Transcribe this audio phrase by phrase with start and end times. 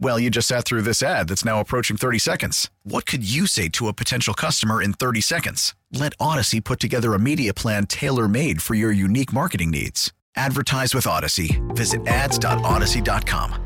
[0.00, 2.70] Well, you just sat through this ad that's now approaching 30 seconds.
[2.84, 5.74] What could you say to a potential customer in 30 seconds?
[5.92, 10.12] Let Audacy put together a media plan tailor made for your unique marketing needs.
[10.36, 11.58] Advertise with Audacy.
[11.74, 13.64] Visit ads.audacy.com.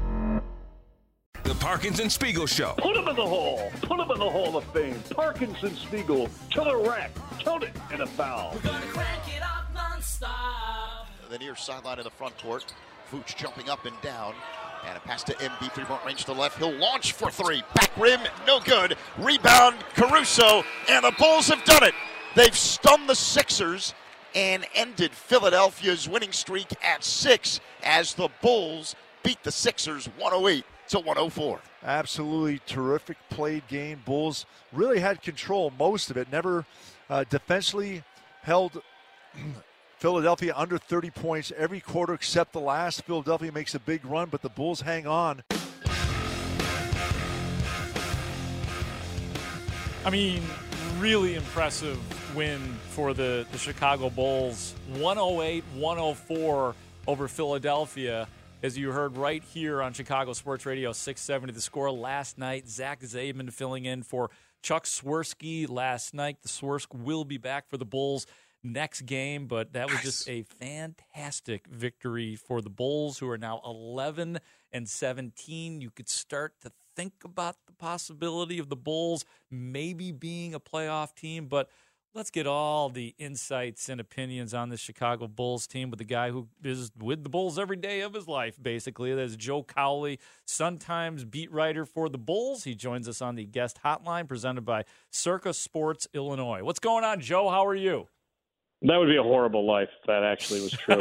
[1.43, 2.75] The Parkins and Spiegel Show.
[2.79, 3.71] Put him in the hall.
[3.83, 5.03] Put him in the Hall of Fame.
[5.11, 6.31] Parkins and Spiegel.
[6.51, 7.11] Killer rack.
[7.41, 8.53] Count it in a foul.
[8.55, 11.09] We're going to crank it up nonstop.
[11.29, 12.73] The near sideline of the front court.
[13.11, 14.35] Vooch jumping up and down.
[14.87, 16.59] And a pass to MB, three point range to the left.
[16.59, 17.63] He'll launch for three.
[17.75, 18.97] Back rim, no good.
[19.19, 20.65] Rebound, Caruso.
[20.89, 21.95] And the Bulls have done it.
[22.35, 23.95] They've stunned the Sixers
[24.35, 30.99] and ended Philadelphia's winning streak at six as the Bulls beat the Sixers 108 to
[30.99, 31.61] 104.
[31.85, 34.01] Absolutely terrific played game.
[34.05, 36.31] Bulls really had control most of it.
[36.31, 36.65] Never
[37.11, 38.03] uh, defensively
[38.43, 38.81] held
[40.03, 43.05] Philadelphia under 30 points every quarter except the last.
[43.05, 45.45] Philadelphia makes a big run, but the Bulls hang on.
[50.05, 50.43] I mean,
[50.99, 52.01] really impressive
[52.35, 52.59] win
[52.91, 54.75] for the, the Chicago Bulls.
[54.89, 56.75] 108 104
[57.07, 58.27] over Philadelphia.
[58.65, 62.69] As you heard right here on Chicago Sports Radio 670, the score last night.
[62.69, 64.31] Zach Zaidman filling in for
[64.63, 66.39] Chuck Swirsky last night.
[66.43, 68.27] The Swirsky will be back for the Bulls
[68.63, 73.61] next game, but that was just a fantastic victory for the Bulls, who are now
[73.65, 74.39] 11
[74.73, 75.81] and 17.
[75.81, 81.15] You could start to think about the possibility of the Bulls maybe being a playoff
[81.15, 81.69] team, but
[82.15, 86.31] Let's get all the insights and opinions on the Chicago Bulls team with the guy
[86.31, 89.15] who is with the Bulls every day of his life, basically.
[89.15, 92.65] That's Joe Cowley, Sun Times beat writer for the Bulls.
[92.65, 96.63] He joins us on the guest hotline presented by Circa Sports Illinois.
[96.63, 97.49] What's going on, Joe?
[97.49, 98.09] How are you?
[98.85, 100.97] That would be a horrible life if that actually was true.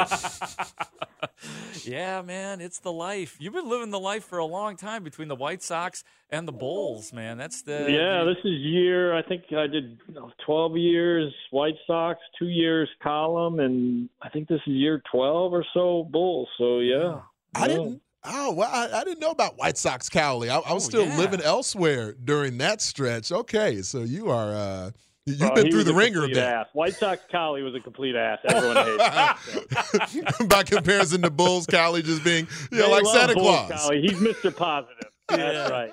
[1.91, 3.37] yeah, man, it's the life.
[3.39, 6.51] You've been living the life for a long time between the White Sox and the
[6.51, 7.39] Bulls, man.
[7.39, 9.97] That's the Yeah, this is year I think I did
[10.45, 15.65] 12 years White Sox, 2 years column and I think this is year 12 or
[15.73, 16.49] so Bulls.
[16.59, 17.21] So, yeah.
[17.55, 20.49] I didn't Oh, well, I, I, didn't know about White Sox Cowley.
[20.49, 21.17] I, I was oh, still yeah.
[21.17, 23.31] living elsewhere during that stretch.
[23.31, 24.91] Okay, so you are uh,
[25.25, 26.37] You've uh, been through the ringer a bit.
[26.37, 26.67] Ass.
[26.73, 28.39] White Sox Cowley was a complete ass.
[28.43, 30.47] Everyone hates him.
[30.47, 33.71] By comparison to Bulls, Cowley just being you know, like Santa Claus.
[33.71, 34.01] Cowley.
[34.01, 34.55] He's Mr.
[34.55, 35.11] Positive.
[35.27, 35.69] That's yeah.
[35.69, 35.91] right.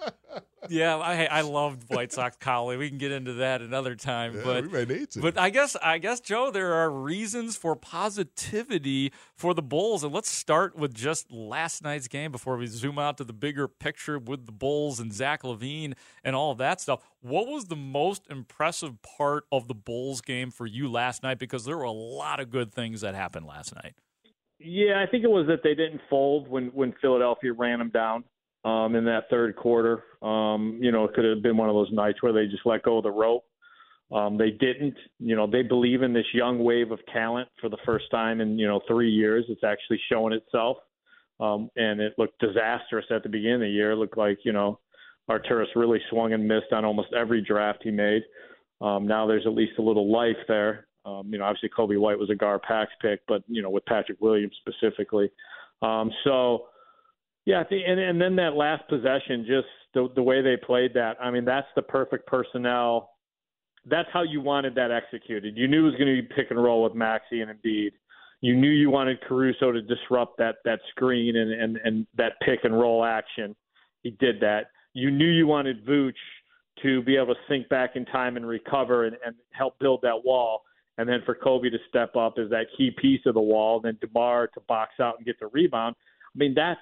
[0.71, 2.77] Yeah, I I loved White Sox Cowley.
[2.77, 5.21] We can get into that another time, yeah, but we may need to.
[5.21, 10.13] But I guess I guess Joe, there are reasons for positivity for the Bulls, and
[10.13, 14.19] let's start with just last night's game before we zoom out to the bigger picture
[14.19, 15.95] with the Bulls and Zach LaVine
[16.25, 17.01] and all of that stuff.
[17.21, 21.39] What was the most impressive part of the Bulls game for you last night?
[21.39, 23.95] Because there were a lot of good things that happened last night.
[24.61, 28.25] Yeah, I think it was that they didn't fold when when Philadelphia ran them down
[28.69, 30.05] um, in that third quarter.
[30.21, 32.83] Um, you know, it could have been one of those nights where they just let
[32.83, 33.45] go of the rope.
[34.13, 34.97] Um, they didn't.
[35.19, 38.59] You know, they believe in this young wave of talent for the first time in
[38.59, 39.45] you know three years.
[39.49, 40.79] It's actually showing itself,
[41.41, 43.93] um, and it looked disastrous at the beginning of the year.
[43.93, 44.81] It looked like you know
[45.31, 48.23] Arturas really swung and missed on almost every draft he made.
[48.81, 50.87] Um, now there's at least a little life there.
[51.05, 54.21] Um, you know, obviously Coby White was a Gar-Pax pick, but you know with Patrick
[54.21, 55.31] Williams specifically.
[55.83, 56.67] Um, so
[57.49, 61.17] yeah, and and then that last possession, just the the way they played that.
[61.19, 63.13] I mean, that's the perfect personnel.
[63.87, 65.57] That's how you wanted that executed.
[65.57, 67.93] You knew it was going to be pick and roll with Maxey and Embiid.
[68.43, 72.65] You knew you wanted Caruso to disrupt that that screen and and and that pick
[72.65, 73.57] and roll action.
[74.03, 74.67] He did that.
[74.93, 76.13] You knew you wanted Vooch
[76.83, 80.23] to be able to sink back in time and recover and, and help build that
[80.23, 80.65] wall.
[80.99, 83.97] And then for Coby to step up as that key piece of the wall, then
[84.03, 85.97] DeMar to box out and get the rebound.
[86.35, 86.79] I mean, that's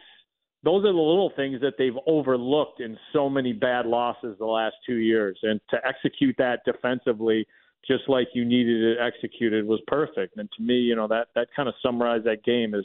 [0.67, 4.75] those are the little things that they've overlooked in so many bad losses the last
[4.85, 5.39] two years.
[5.45, 7.47] And to execute that defensively,
[7.87, 10.37] just like you needed it executed, was perfect.
[10.37, 12.85] And to me, you know, that that kind of summarized that game is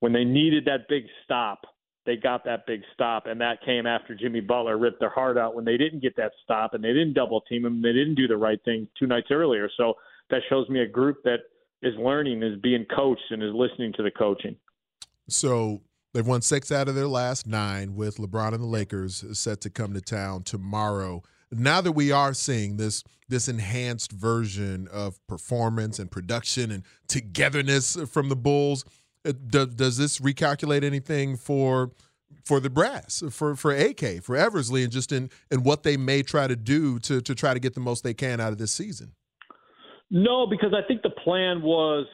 [0.00, 1.64] when they needed that big stop,
[2.04, 5.54] they got that big stop, and that came after Jimmy Butler ripped their heart out
[5.54, 8.28] when they didn't get that stop and they didn't double team him, they didn't do
[8.28, 9.70] the right thing two nights earlier.
[9.78, 9.94] So
[10.28, 11.38] that shows me a group that
[11.80, 14.56] is learning, is being coached, and is listening to the coaching.
[15.26, 15.80] So
[16.14, 19.70] They've won six out of their last nine, with LeBron and the Lakers set to
[19.70, 21.24] come to town tomorrow.
[21.50, 27.96] Now that we are seeing this this enhanced version of performance and production and togetherness
[28.08, 28.84] from the Bulls,
[29.26, 31.90] uh, does, does this recalculate anything for
[32.44, 36.22] for the brass, for for AK, for Eversley, and just in in what they may
[36.22, 38.70] try to do to to try to get the most they can out of this
[38.70, 39.14] season?
[40.12, 42.06] No, because I think the plan was,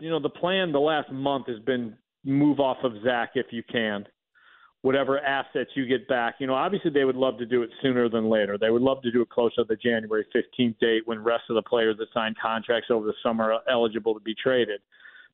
[0.00, 3.62] you know, the plan the last month has been move off of Zach if you
[3.62, 4.06] can.
[4.82, 8.08] Whatever assets you get back, you know, obviously they would love to do it sooner
[8.08, 8.56] than later.
[8.56, 11.56] They would love to do it closer to the January 15th date when rest of
[11.56, 14.80] the players that signed contracts over the summer are eligible to be traded,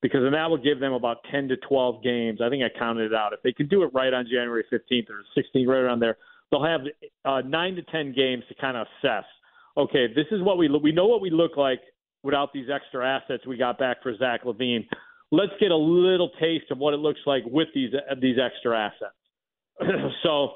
[0.01, 2.41] because then that will give them about 10 to 12 games.
[2.43, 3.35] I think I counted it out.
[3.35, 6.17] If they could do it right on January 15th or 16th, right around there,
[6.51, 6.81] they'll have
[7.27, 9.25] uh, nine to 10 games to kind of assess.
[9.77, 10.83] Okay, this is what we look.
[10.83, 11.81] We know what we look like
[12.23, 14.87] without these extra assets we got back for Zach LaVine
[15.31, 17.91] let's get a little taste of what it looks like with these
[18.21, 19.15] these extra assets.
[20.23, 20.53] so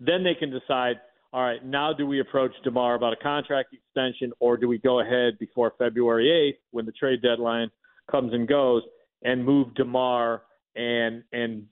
[0.00, 0.96] then they can decide.
[1.30, 5.00] All right, now do we approach Demar about a contract extension, or do we go
[5.00, 7.70] ahead before February 8th when the trade deadline
[8.10, 8.82] comes and goes
[9.22, 10.42] and move Demar
[10.74, 11.66] and and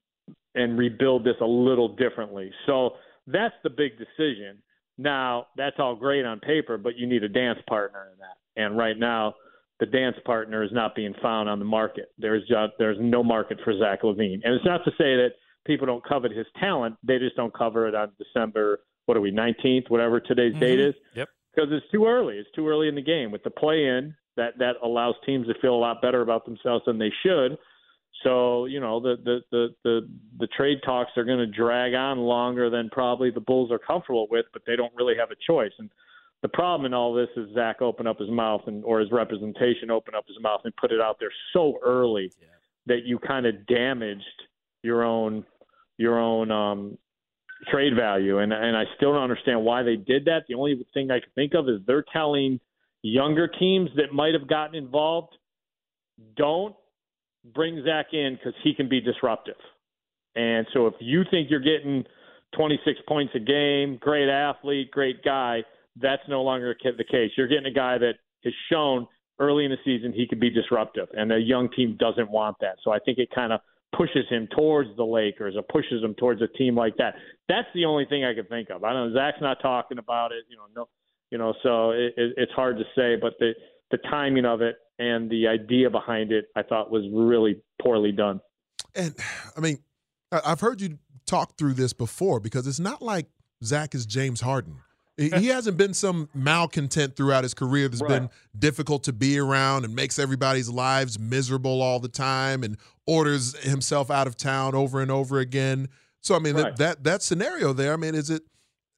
[0.54, 2.50] and rebuild this a little differently?
[2.66, 4.58] So that's the big decision.
[4.98, 8.62] Now that's all great on paper, but you need a dance partner in that.
[8.62, 9.34] And right now,
[9.80, 12.12] the dance partner is not being found on the market.
[12.18, 15.32] There's just, there's no market for Zach LaVine, and it's not to say that
[15.66, 16.96] people don't covet his talent.
[17.02, 18.80] They just don't cover it on December.
[19.06, 20.60] What are we, 19th, whatever today's mm-hmm.
[20.60, 20.94] date is?
[21.14, 21.28] Yep.
[21.54, 22.36] Because it's too early.
[22.36, 23.30] It's too early in the game.
[23.30, 26.98] With the play-in, that that allows teams to feel a lot better about themselves than
[26.98, 27.56] they should.
[28.22, 32.18] So you know the the the the, the trade talks are going to drag on
[32.18, 35.72] longer than probably the Bulls are comfortable with, but they don't really have a choice.
[35.78, 35.90] And
[36.42, 39.90] the problem in all this is Zach opened up his mouth and or his representation
[39.90, 42.48] opened up his mouth and put it out there so early yeah.
[42.86, 44.22] that you kind of damaged
[44.82, 45.44] your own
[45.98, 46.98] your own um,
[47.70, 48.38] trade value.
[48.38, 50.44] And and I still don't understand why they did that.
[50.48, 52.60] The only thing I can think of is they're telling
[53.02, 55.34] younger teams that might have gotten involved
[56.36, 56.74] don't
[57.54, 59.56] bring Zach in because he can be disruptive.
[60.34, 62.04] And so if you think you're getting
[62.56, 65.62] 26 points a game, great athlete, great guy,
[66.00, 67.30] that's no longer the case.
[67.36, 69.06] You're getting a guy that has shown
[69.38, 72.76] early in the season he could be disruptive, and a young team doesn't want that.
[72.82, 73.60] So I think it kind of
[73.96, 77.14] pushes him towards the Lakers or pushes him towards a team like that.
[77.48, 78.84] That's the only thing I can think of.
[78.84, 80.88] I don't know Zach's not talking about it, you know, no,
[81.30, 83.52] you know, so it, it, it's hard to say, but the
[83.90, 88.40] the timing of it and the idea behind it, I thought was really poorly done.
[88.94, 89.14] And
[89.56, 89.78] I mean,
[90.32, 93.26] I've heard you talk through this before because it's not like
[93.62, 94.78] Zach is James Harden.
[95.16, 98.08] He hasn't been some malcontent throughout his career that's right.
[98.08, 103.56] been difficult to be around and makes everybody's lives miserable all the time and orders
[103.60, 105.88] himself out of town over and over again.
[106.20, 106.76] So I mean right.
[106.76, 107.94] that, that that scenario there.
[107.94, 108.42] I mean, is it?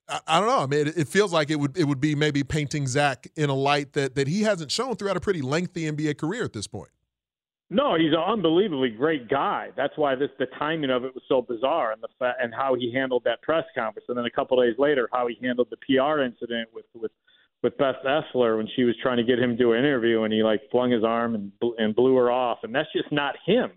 [0.09, 0.59] I, I don't know.
[0.59, 3.49] I mean, it, it, feels like it would it would be maybe painting Zach in
[3.49, 6.67] a light that that he hasn't shown throughout a pretty lengthy NBA career at this
[6.67, 6.91] point.
[7.71, 9.69] No, he's an unbelievably great guy.
[9.77, 12.93] That's why this the timing of it was so bizarre, and the and how he
[12.93, 16.23] handled that press conference, and then a couple days later, how he handled the PR
[16.23, 17.13] incident with with
[17.63, 20.33] with Beth Essler when she was trying to get him to do an interview, and
[20.33, 23.73] he like flung his arm and and blew her off, and that's just not him.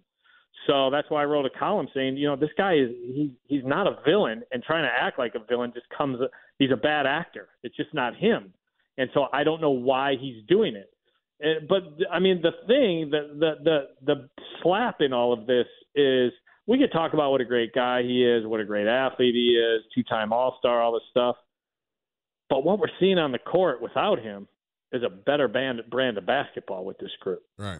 [0.67, 3.65] So that's why I wrote a column saying, you know, this guy is he he's
[3.65, 6.17] not a villain, and trying to act like a villain just comes.
[6.59, 7.49] He's a bad actor.
[7.63, 8.53] It's just not him,
[8.97, 10.90] and so I don't know why he's doing it.
[11.67, 14.29] But I mean, the thing, that the the the
[14.61, 16.31] slap in all of this is
[16.67, 19.57] we could talk about what a great guy he is, what a great athlete he
[19.57, 21.35] is, two-time All-Star, all this stuff.
[22.49, 24.47] But what we're seeing on the court without him
[24.91, 27.41] is a better band, brand of basketball with this group.
[27.57, 27.79] Right.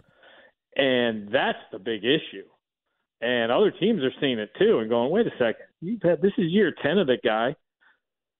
[0.74, 2.46] And that's the big issue.
[3.20, 6.32] And other teams are seeing it too and going, wait a second, you've had this
[6.36, 7.54] is year ten of the guy.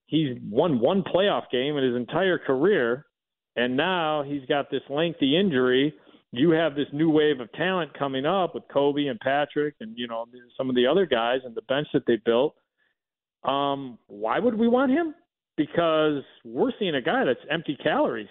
[0.07, 3.07] He's won one playoff game in his entire career
[3.57, 5.95] and now he's got this lengthy injury.
[6.31, 10.07] You have this new wave of talent coming up with Coby and Patrick and you
[10.07, 12.55] know some of the other guys and the bench that they built.
[13.45, 15.15] Um, why would we want him?
[15.57, 18.29] Because we're seeing a guy that's empty calories.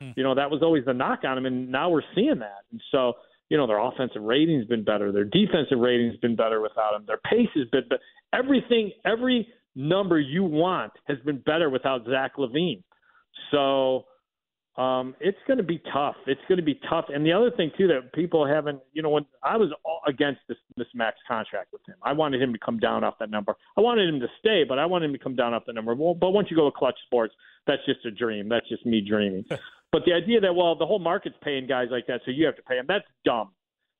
[0.00, 0.10] Hmm.
[0.16, 2.64] You know that was always the knock on him, and now we're seeing that.
[2.72, 3.14] And so
[3.48, 7.20] you know their offensive rating's been better, their defensive rating's been better without him, their
[7.30, 8.00] pace has been, but
[8.32, 12.82] everything, every number you want has been better without Zach LaVine.
[13.50, 14.06] So
[14.76, 16.16] um, it's going to be tough.
[16.26, 17.04] It's going to be tough.
[17.08, 19.70] And the other thing too that people haven't, you know, when I was
[20.06, 23.30] against this this max contract with him, I wanted him to come down off that
[23.30, 23.54] number.
[23.76, 25.94] I wanted him to stay, but I wanted him to come down off that number.
[25.94, 27.34] Well, but once you go to Clutch Sports,
[27.68, 28.48] that's just a dream.
[28.48, 29.44] That's just me dreaming.
[29.92, 32.56] but the idea that well, the whole market's paying guys like that, so you have
[32.56, 32.86] to pay them.
[32.88, 33.50] That's dumb.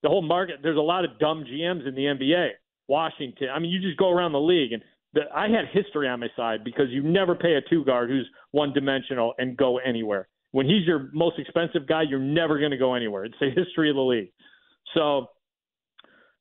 [0.03, 0.57] The whole market.
[0.61, 2.49] There's a lot of dumb GMs in the NBA.
[2.89, 3.49] Washington.
[3.55, 4.83] I mean, you just go around the league and.
[5.15, 8.29] The, I had history on my side because you never pay a two guard who's
[8.51, 12.77] one dimensional and go anywhere when he's your most expensive guy, you're never going to
[12.77, 13.25] go anywhere.
[13.25, 14.31] It's the history of the league.
[14.95, 15.27] So,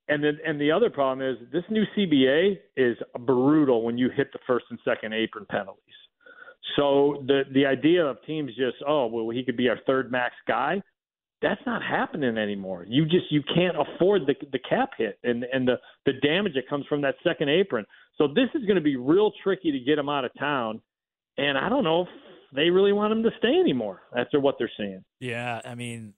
[0.07, 4.31] and then and the other problem is this new CBA is brutal when you hit
[4.31, 5.95] the first and second apron penalties.
[6.75, 10.35] So the the idea of teams just oh well he could be our third max
[10.47, 10.83] guy,
[11.41, 12.85] that's not happening anymore.
[12.87, 16.69] You just you can't afford the the cap hit and and the the damage that
[16.69, 17.83] comes from that second apron.
[18.19, 20.81] So this is going to be real tricky to get him out of town.
[21.39, 22.09] And I don't know if
[22.53, 25.03] they really want him to stay anymore after what they're seeing.
[25.19, 26.13] Yeah, I mean,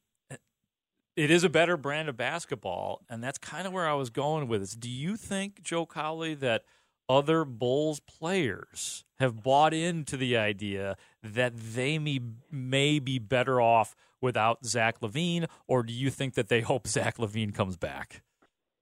[1.15, 4.47] it is a better brand of basketball, and that's kind of where I was going
[4.47, 4.73] with this.
[4.73, 6.63] Do you think, Joe Cowley, that
[7.07, 12.19] other Bulls players have bought into the idea that they may,
[12.51, 17.17] may be better off without Zach LaVine, or do you think that they hope Zach
[17.17, 18.21] LaVine comes back?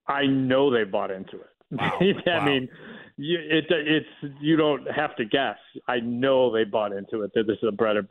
[0.07, 1.47] I know they bought into it.
[1.73, 1.97] Wow.
[1.99, 2.45] I wow.
[2.45, 2.69] mean,
[3.17, 5.57] you, it, it's you don't have to guess.
[5.87, 8.07] I know they bought into it that this is a better.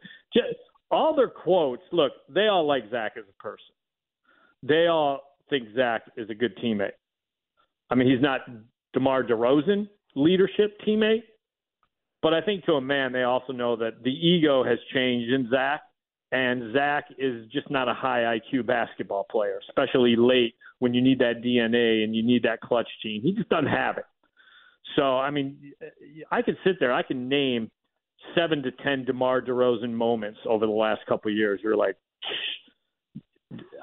[0.90, 1.82] All their quotes.
[1.92, 3.74] Look, they all like Zach as a person.
[4.62, 6.92] They all think Zach is a good teammate.
[7.90, 8.40] I mean, he's not
[8.94, 11.22] DeMar DeRozan leadership teammate,
[12.22, 15.50] but I think to a man, they also know that the ego has changed in
[15.50, 15.82] Zach,
[16.30, 21.18] and Zach is just not a high IQ basketball player, especially late when you need
[21.18, 23.20] that DNA and you need that clutch gene.
[23.22, 24.04] He just doesn't have it.
[24.96, 25.72] So, I mean,
[26.30, 27.70] I could sit there, I can name
[28.34, 31.60] seven to ten DeMar DeRozan moments over the last couple of years.
[31.62, 31.96] You're like,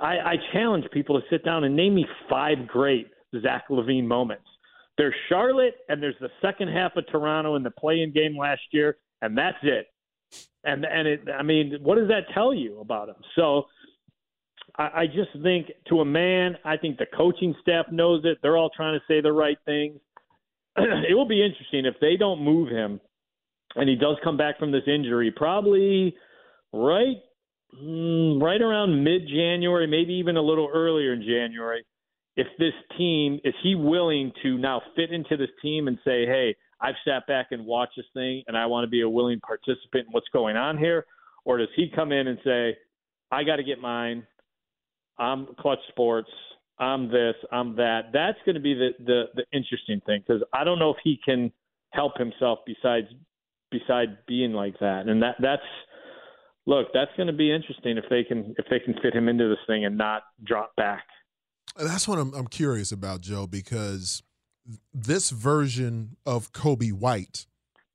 [0.01, 3.07] I, I challenge people to sit down and name me five great
[3.41, 4.45] Zach LaVine moments.
[4.97, 8.97] There's Charlotte, and there's the second half of Toronto in the play-in game last year,
[9.21, 9.87] and that's it.
[10.63, 13.15] And and it, I mean, what does that tell you about him?
[13.35, 13.65] So,
[14.77, 18.39] I, I just think to a man, I think the coaching staff knows it.
[18.41, 19.99] They're all trying to say the right things.
[21.09, 22.99] it will be interesting if they don't move him
[23.75, 26.15] and he does come back from this injury, probably
[26.73, 27.17] right
[27.81, 31.85] mm, right around mid January, maybe even a little earlier in January,
[32.35, 36.55] if this team is he willing to now fit into this team and say, hey,
[36.81, 40.07] I've sat back and watched this thing, and I want to be a willing participant
[40.07, 41.05] in what's going on here,
[41.43, 42.77] or does he come in and say,
[43.31, 44.25] I got to get mine.
[45.17, 46.29] I'm Clutch Sports.
[46.79, 47.35] I'm this.
[47.51, 48.11] I'm that.
[48.13, 51.19] That's going to be the the, the interesting thing because I don't know if he
[51.23, 51.51] can
[51.91, 53.07] help himself besides
[53.71, 55.61] besides being like that, and that that's
[56.65, 59.49] look, that's going to be interesting if they can if they can fit him into
[59.49, 61.03] this thing and not drop back.
[61.75, 64.23] That's what I'm, I'm curious about, Joe, because
[64.93, 67.45] this version of Coby White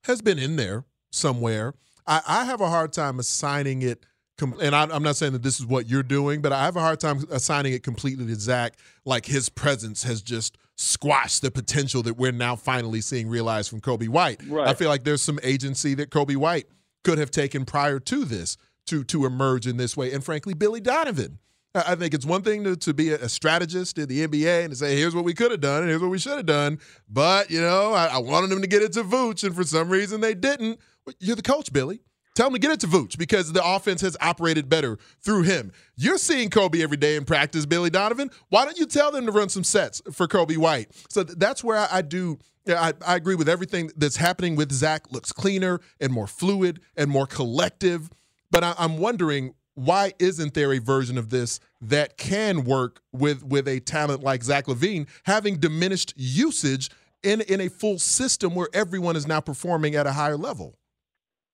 [0.04, 1.74] has been in there somewhere.
[2.06, 4.04] I, I have a hard time assigning it
[4.40, 7.00] and I'm not saying that this is what you're doing, but I have a hard
[7.00, 8.76] time assigning it completely to Zach.
[9.04, 13.80] Like his presence has just squashed the potential that we're now finally seeing realized from
[13.80, 14.42] Coby White.
[14.48, 14.66] Right.
[14.66, 16.66] I feel like there's some agency that Coby White
[17.04, 20.80] could have taken prior to this to to emerge in this way, and frankly, Billy
[20.80, 21.38] Donovan.
[21.74, 24.76] I think it's one thing to, to be a strategist in the NBA and to
[24.76, 26.78] say, here's what we could have done and here's what we should have done.
[27.08, 29.88] But, you know, I, I wanted them to get it to Vooch, and for some
[29.88, 30.78] reason they didn't.
[31.18, 32.00] You're the coach, Billy.
[32.34, 35.70] Tell him to get it to Vooch because the offense has operated better through him.
[35.96, 38.30] You're seeing Coby every day in practice, Billy Donovan.
[38.48, 40.90] Why don't you tell them to run some sets for Coby White?
[41.08, 42.38] So that's where I, I do.
[42.66, 45.12] I, I agree with everything that's happening with Zach.
[45.12, 48.10] Looks cleaner and more fluid and more collective.
[48.50, 53.44] But I, I'm wondering why isn't there a version of this that can work with
[53.44, 56.90] with a talent like Zach LaVine having diminished usage
[57.22, 60.78] in in a full system where everyone is now performing at a higher level?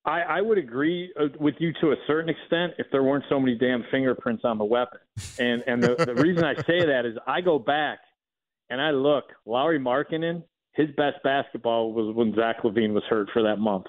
[0.05, 3.39] I, I would agree uh, with you to a certain extent if there weren't so
[3.39, 4.99] many damn fingerprints on the weapon.
[5.39, 7.99] And and the, the reason I say that is I go back
[8.71, 9.25] and I look.
[9.45, 10.43] Lauri Markkanen,
[10.73, 13.87] his best basketball was when Zach LaVine was hurt for that month.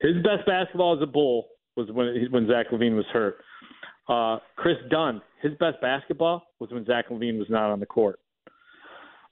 [0.00, 3.36] His best basketball as a Bull was when when Zach LaVine was hurt.
[4.08, 8.18] Uh, Kris Dunn, his best basketball was when Zach LaVine was not on the court.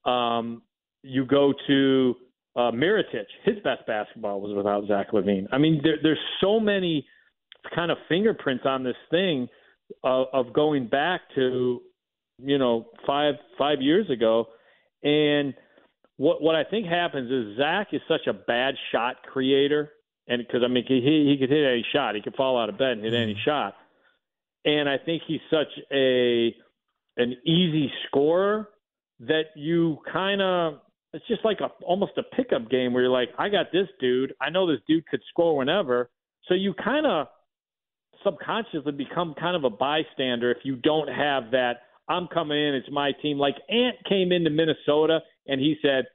[0.05, 0.63] Um,
[1.03, 2.15] you go to
[2.61, 5.47] uh, Mirotic, his best basketball was without Zach LaVine.
[5.50, 7.07] I mean, there, there's so many
[7.75, 9.49] kind of fingerprints on this thing
[10.04, 11.80] of, of going back to,
[12.39, 14.47] you know, five five years ago,
[15.02, 15.54] and
[16.17, 19.91] what what I think happens is Zach is such a bad shot creator,
[20.28, 22.78] and because I mean he he could hit any shot, he could fall out of
[22.78, 23.41] bed and hit any mm-hmm.
[23.45, 23.75] shot,
[24.65, 26.54] and I think he's such a
[27.17, 28.69] an easy scorer
[29.21, 30.80] that you kind of
[31.13, 34.35] it's just like a almost a pickup game where you're like, I got this dude.
[34.41, 36.11] I know this dude could score whenever.
[36.47, 37.27] So you kind of
[38.25, 41.83] subconsciously become kind of a bystander if you don't have that.
[42.09, 42.75] I'm coming in.
[42.75, 43.39] It's my team.
[43.39, 46.07] Like Ant came into Minnesota and he said,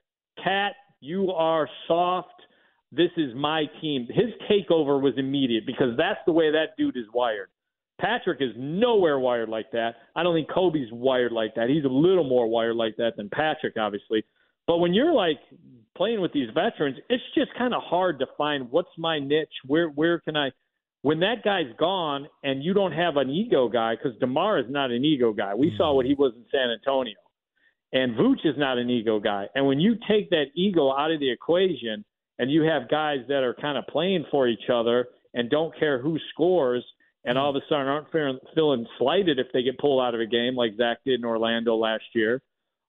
[0.42, 2.30] "Cat, you are soft.
[2.92, 7.06] This is my team." His takeover was immediate because that's the way that dude is
[7.14, 7.50] wired.
[8.00, 9.96] Patrick is nowhere wired like that.
[10.16, 11.70] I don't think Coby's wired like that.
[11.70, 14.26] He's a little more wired like that than Patrick, obviously.
[14.68, 15.40] But when you're like
[15.96, 19.48] playing with these veterans, it's just kind of hard to find what's my niche.
[19.66, 20.52] Where where can I?
[21.02, 24.90] When that guy's gone and you don't have an ego guy, because Demar is not
[24.92, 25.54] an ego guy.
[25.54, 27.16] We saw what he was in San Antonio,
[27.94, 29.48] and Vooch is not an ego guy.
[29.54, 32.04] And when you take that ego out of the equation,
[32.40, 36.02] and you have guys that are kind of playing for each other and don't care
[36.02, 36.84] who scores,
[37.24, 38.08] and all of a sudden aren't
[38.54, 41.76] feeling slighted if they get pulled out of a game like Zach did in Orlando
[41.76, 42.42] last year,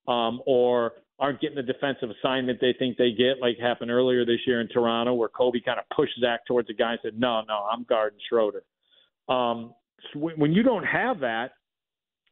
[0.09, 4.41] um, or aren't getting the defensive assignment they think they get, like happened earlier this
[4.47, 7.43] year in Toronto, where Coby kind of pushed Zach towards the guy and said, "No,
[7.49, 8.65] no, I'm guarding Schroeder."
[9.29, 9.75] Um,
[10.13, 11.53] so when you don't have that,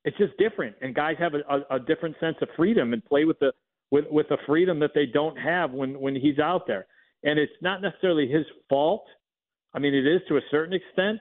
[0.04, 3.24] it's just different, and guys have a, a, a different sense of freedom and play
[3.24, 3.52] with the
[3.90, 6.86] with with the freedom that they don't have when when he's out there.
[7.22, 9.06] And it's not necessarily his fault.
[9.72, 11.20] I mean, it is to a certain extent,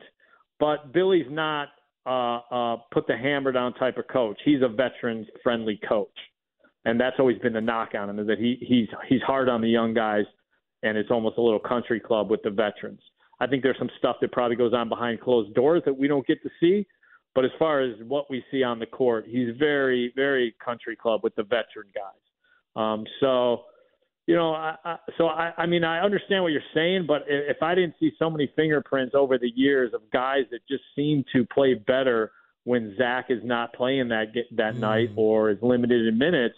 [0.59, 1.69] but Billy's not
[2.05, 4.37] uh, uh, put the hammer down type of coach.
[4.43, 6.09] He's a veteran friendly coach
[6.85, 9.61] and that's always been the knock on him is that he he's he's hard on
[9.61, 10.25] the young guys,
[10.83, 13.01] and it's almost a little country club with the veterans.
[13.39, 16.25] I think there's some stuff that probably goes on behind closed doors that we don't
[16.27, 16.85] get to see,
[17.35, 21.21] but as far as what we see on the court, he's very very country club
[21.23, 22.21] with the veteran guys.
[22.75, 23.63] Um, so.
[24.25, 27.61] You know, I, I, so I, I mean, I understand what you're saying, but if
[27.61, 31.45] I didn't see so many fingerprints over the years of guys that just seem to
[31.53, 32.31] play better
[32.63, 34.79] when Zach is not playing that that mm.
[34.79, 36.55] night or is limited in minutes,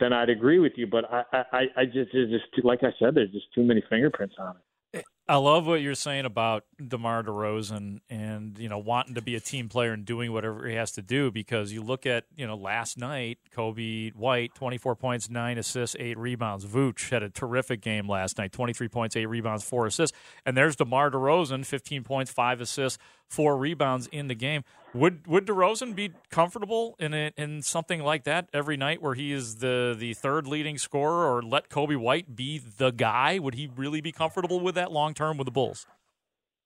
[0.00, 0.86] then I'd agree with you.
[0.86, 4.56] But I, I, I just, just like I said, there's just too many fingerprints on
[4.56, 4.62] it.
[4.94, 9.34] Eh, I love what you're saying about DeMar DeRozan and you know wanting to be
[9.34, 12.46] a team player and doing whatever he has to do because you look at you
[12.46, 16.64] know last night Coby White 24 points, nine assists, eight rebounds.
[16.64, 20.76] Vooch had a terrific game last night, 23 points, eight rebounds, four assists, and there's
[20.76, 24.64] DeMar DeRozan, 15 points, five assists, four rebounds in the game.
[24.94, 29.32] Would would DeRozan be comfortable in a, in something like that every night where he
[29.32, 33.38] is the the third leading scorer, or let Coby White be the guy?
[33.38, 35.86] Would he really be comfortable with that long term with the Bulls?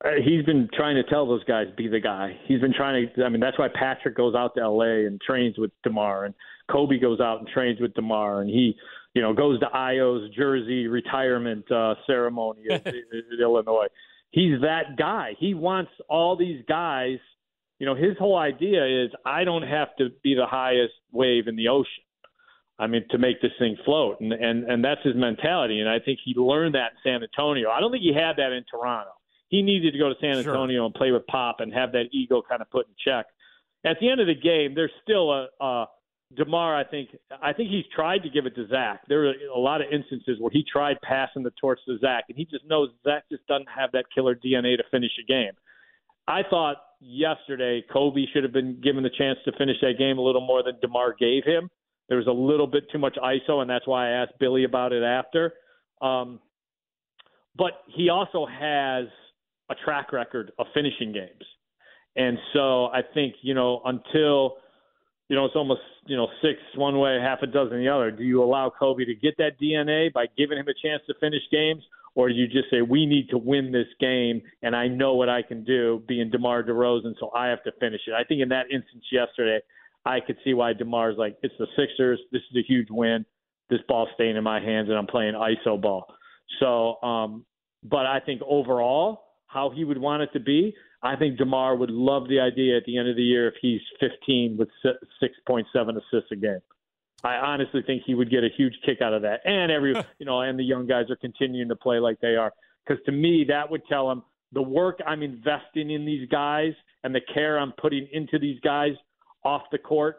[0.04, 2.36] Uh, he's been trying to tell those guys be the guy.
[2.46, 3.24] He's been trying to.
[3.24, 5.06] I mean, that's why Patrick goes out to L.A.
[5.06, 6.34] and trains with Demar, and
[6.70, 8.76] Coby goes out and trains with Demar, and he,
[9.14, 13.88] you know, goes to Ayo's jersey retirement uh, ceremony in, in Illinois.
[14.30, 15.34] He's that guy.
[15.38, 17.18] He wants all these guys
[17.82, 21.56] you know, his whole idea is I don't have to be the highest wave in
[21.56, 22.04] the ocean.
[22.78, 25.80] I mean, to make this thing float, and and and that's his mentality.
[25.80, 27.70] And I think he learned that in San Antonio.
[27.70, 29.10] I don't think he had that in Toronto.
[29.48, 30.86] He needed to go to San Antonio sure.
[30.86, 33.26] and play with Pop and have that ego kind of put in check.
[33.84, 35.86] At the end of the game, there's still a, a
[36.36, 36.76] Demar.
[36.76, 37.08] I think
[37.42, 39.00] I think he's tried to give it to Zach.
[39.08, 42.38] There are a lot of instances where he tried passing the torch to Zach, and
[42.38, 45.54] he just knows Zach just doesn't have that killer DNA to finish a game.
[46.28, 50.22] I thought yesterday Coby should have been given the chance to finish that game a
[50.22, 51.68] little more than DeMar gave him.
[52.08, 54.92] There was a little bit too much ISO, and that's why I asked Billy about
[54.92, 55.54] it after.
[56.00, 56.40] Um,
[57.56, 59.06] but he also has
[59.70, 61.44] a track record of finishing games.
[62.16, 64.56] And so I think, you know, until,
[65.28, 68.22] you know, it's almost, you know, six one way, half a dozen the other, do
[68.22, 71.82] you allow Coby to get that DNA by giving him a chance to finish games?
[72.14, 75.42] Or you just say we need to win this game and I know what I
[75.42, 78.12] can do being DeMar DeRozan, so I have to finish it.
[78.12, 79.60] I think in that instance yesterday,
[80.04, 82.20] I could see why DeMar's like, it's the Sixers.
[82.32, 83.24] This is a huge win.
[83.70, 86.06] This ball's staying in my hands and I'm playing ISO ball.
[86.60, 87.46] So, um,
[87.82, 91.90] but I think overall, how he would want it to be, I think DeMar would
[91.90, 96.30] love the idea at the end of the year if he's 15 with 6.7 assists
[96.32, 96.60] a game.
[97.24, 99.40] I honestly think he would get a huge kick out of that.
[99.44, 102.52] And every, you know, and the young guys are continuing to play like they are.
[102.86, 106.72] Because to me, that would tell him the work I'm investing in these guys
[107.04, 108.92] and the care I'm putting into these guys
[109.44, 110.16] off the court,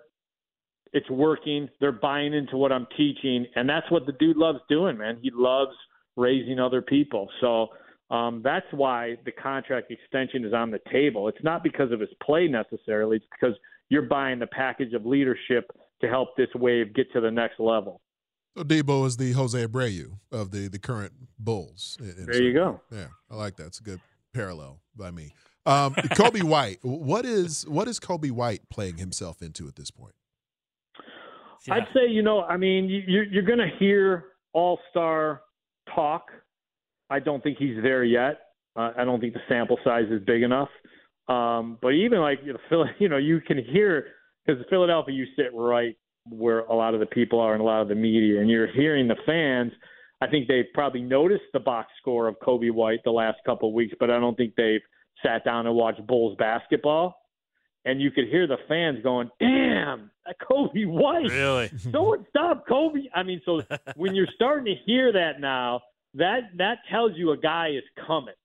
[0.92, 1.70] it's working.
[1.80, 3.46] They're buying into what I'm teaching.
[3.56, 5.18] And that's what the dude loves doing, man.
[5.22, 5.74] He loves
[6.16, 7.30] raising other people.
[7.42, 7.70] So
[8.13, 11.28] um, that's why the contract extension is on the table.
[11.28, 13.56] It's not because of his play necessarily, it's because
[13.89, 15.72] you're buying the package of leadership
[16.04, 18.02] to help this wave get to the next level.
[18.56, 21.98] So Debo is the Jose Abreu of the the current Bulls.
[22.00, 22.82] there you go.
[22.92, 23.66] Yeah, I like that.
[23.68, 24.00] It's a good
[24.34, 25.34] parallel by me.
[25.66, 30.13] Um, Coby White, what is what is Coby White playing himself into at this point?
[31.66, 31.76] Yeah.
[31.76, 35.42] I'd say you know, I mean, you, you're going to hear All Star
[35.96, 36.26] talk.
[37.10, 38.39] I don't think he's there yet.
[38.76, 40.70] Uh, I don't think the sample size is big enough.
[41.28, 44.08] Um, but even like you know, you know, you can hear
[44.45, 45.95] because Philadelphia, you sit right
[46.29, 48.67] where a lot of the people are and a lot of the media, and you're
[48.67, 49.71] hearing the fans.
[50.21, 53.75] I think they've probably noticed the box score of Coby White the last couple of
[53.75, 54.82] weeks, but I don't think they've
[55.21, 57.15] sat down and watched Bulls basketball.
[57.86, 60.10] And you could hear the fans going, "Damn,
[60.49, 61.29] Coby White!
[61.29, 61.69] Really?
[61.77, 63.62] Someone stop Coby!" I mean, so
[63.97, 65.82] when you're starting to hear that now,
[66.13, 68.36] that that tells you a guy is coming.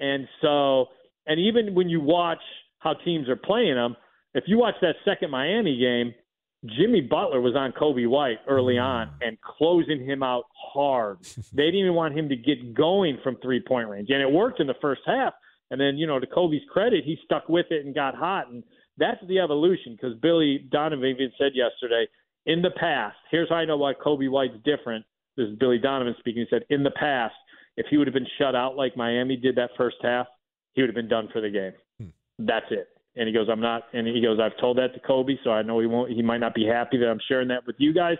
[0.00, 0.86] And so,
[1.26, 2.40] and even when you watch
[2.78, 3.96] how teams are playing them,
[4.34, 6.14] if you watch that second Miami game,
[6.66, 11.18] Jimmy Butler was on Coby White early on and closing him out hard.
[11.52, 14.08] they didn't even want him to get going from three point range.
[14.10, 15.34] And it worked in the first half.
[15.70, 18.48] And then, you know, to Coby's credit, he stuck with it and got hot.
[18.48, 18.62] And
[18.96, 22.06] that's the evolution because Billy Donovan even said yesterday,
[22.46, 25.04] in the past, here's how I know why Coby White's different.
[25.36, 26.46] This is Billy Donovan speaking.
[26.48, 27.34] He said, in the past,
[27.76, 30.26] if he would have been shut out like Miami did that first half,
[30.74, 31.72] he would have been done for the game.
[31.98, 32.46] Hmm.
[32.46, 32.88] That's it.
[33.16, 33.84] And he goes, I'm not.
[33.92, 36.10] And he goes, I've told that to Coby, so I know he won't.
[36.10, 38.16] He might not be happy that I'm sharing that with you guys,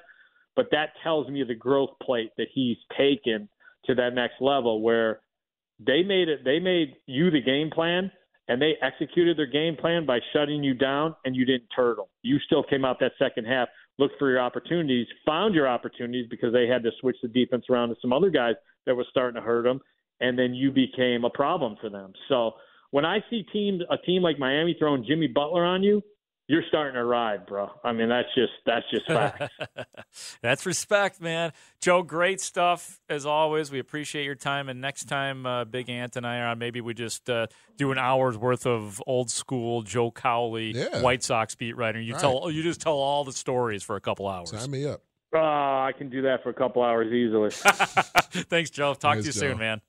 [0.54, 3.48] but that tells me the growth plate that he's taken
[3.86, 5.20] to that next level where
[5.84, 6.44] they made it.
[6.44, 8.10] They made you the game plan,
[8.48, 12.08] and they executed their game plan by shutting you down, and you didn't turtle.
[12.22, 16.52] You still came out that second half, looked for your opportunities, found your opportunities because
[16.52, 18.54] they had to switch the defense around to some other guys
[18.86, 19.80] that were starting to hurt them,
[20.20, 22.12] and then you became a problem for them.
[22.28, 22.52] So
[22.94, 26.00] when I see teams a team like Miami throwing Jimmy Butler on you,
[26.46, 27.68] you're starting to ride, bro.
[27.82, 29.52] I mean, that's just that's just facts.
[30.42, 31.50] that's respect, man.
[31.80, 33.72] Joe, great stuff as always.
[33.72, 34.68] We appreciate your time.
[34.68, 37.90] And next time, uh, Big Ant and I are on, maybe we just uh, do
[37.90, 41.02] an hour's worth of old school Joe Cowley, yeah.
[41.02, 42.00] White Sox beat writer.
[42.00, 44.50] You tell you just tell all the stories for a couple hours.
[44.50, 45.02] Sign me up.
[45.34, 47.50] Oh, I can do that for a couple hours easily.
[47.50, 48.94] Thanks, Joe.
[48.94, 49.50] Talk Thanks, to you Joe.
[49.50, 49.80] soon, man.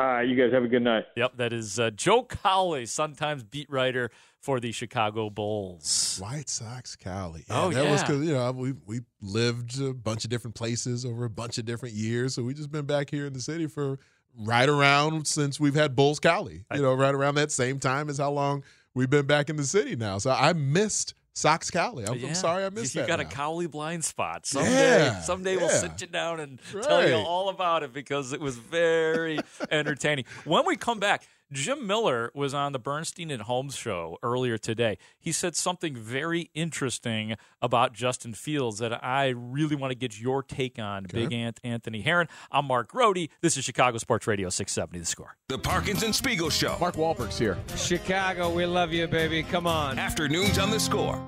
[0.00, 1.04] All right, you guys have a good night.
[1.14, 4.10] Yep, that is uh, Joe Cowley, Sun Times beat writer
[4.40, 6.16] for the Chicago Bulls.
[6.18, 7.44] White Sox Cowley.
[7.50, 7.92] Oh, that yeah.
[7.92, 11.58] was because you know we we lived a bunch of different places over a bunch
[11.58, 13.98] of different years, so we just been back here in the city for
[14.38, 16.64] right around since we've had Bulls Cowley.
[16.74, 19.64] You know, right around that same time as how long we've been back in the
[19.64, 20.16] city now.
[20.16, 22.04] So I missed Sox Cowley.
[22.06, 22.28] I'm, Yeah.
[22.28, 23.08] I'm sorry I missed you that.
[23.08, 23.26] got now.
[23.26, 24.46] a Cowley blind spot.
[24.46, 28.40] Someday, Yeah, someday we'll sit you down and tell you all about it because it
[28.40, 29.38] was very
[29.70, 30.24] entertaining.
[30.44, 34.98] When we come back, Jim Miller was on the Bernstein and Holmes show earlier today.
[35.18, 40.44] He said something very interesting about Justin Fields that I really want to get your
[40.44, 41.06] take on.
[41.12, 42.28] Big Ant Anthony Herron.
[42.52, 43.28] I'm Mark Grote.
[43.40, 45.36] This is Chicago Sports Radio 670 The Score.
[45.48, 46.76] The Parkins and Spiegel Show.
[46.78, 47.58] Mark Wahlberg's here.
[47.76, 49.42] Chicago, we love you, baby.
[49.42, 49.98] Come on.
[49.98, 51.20] Afternoons on the score.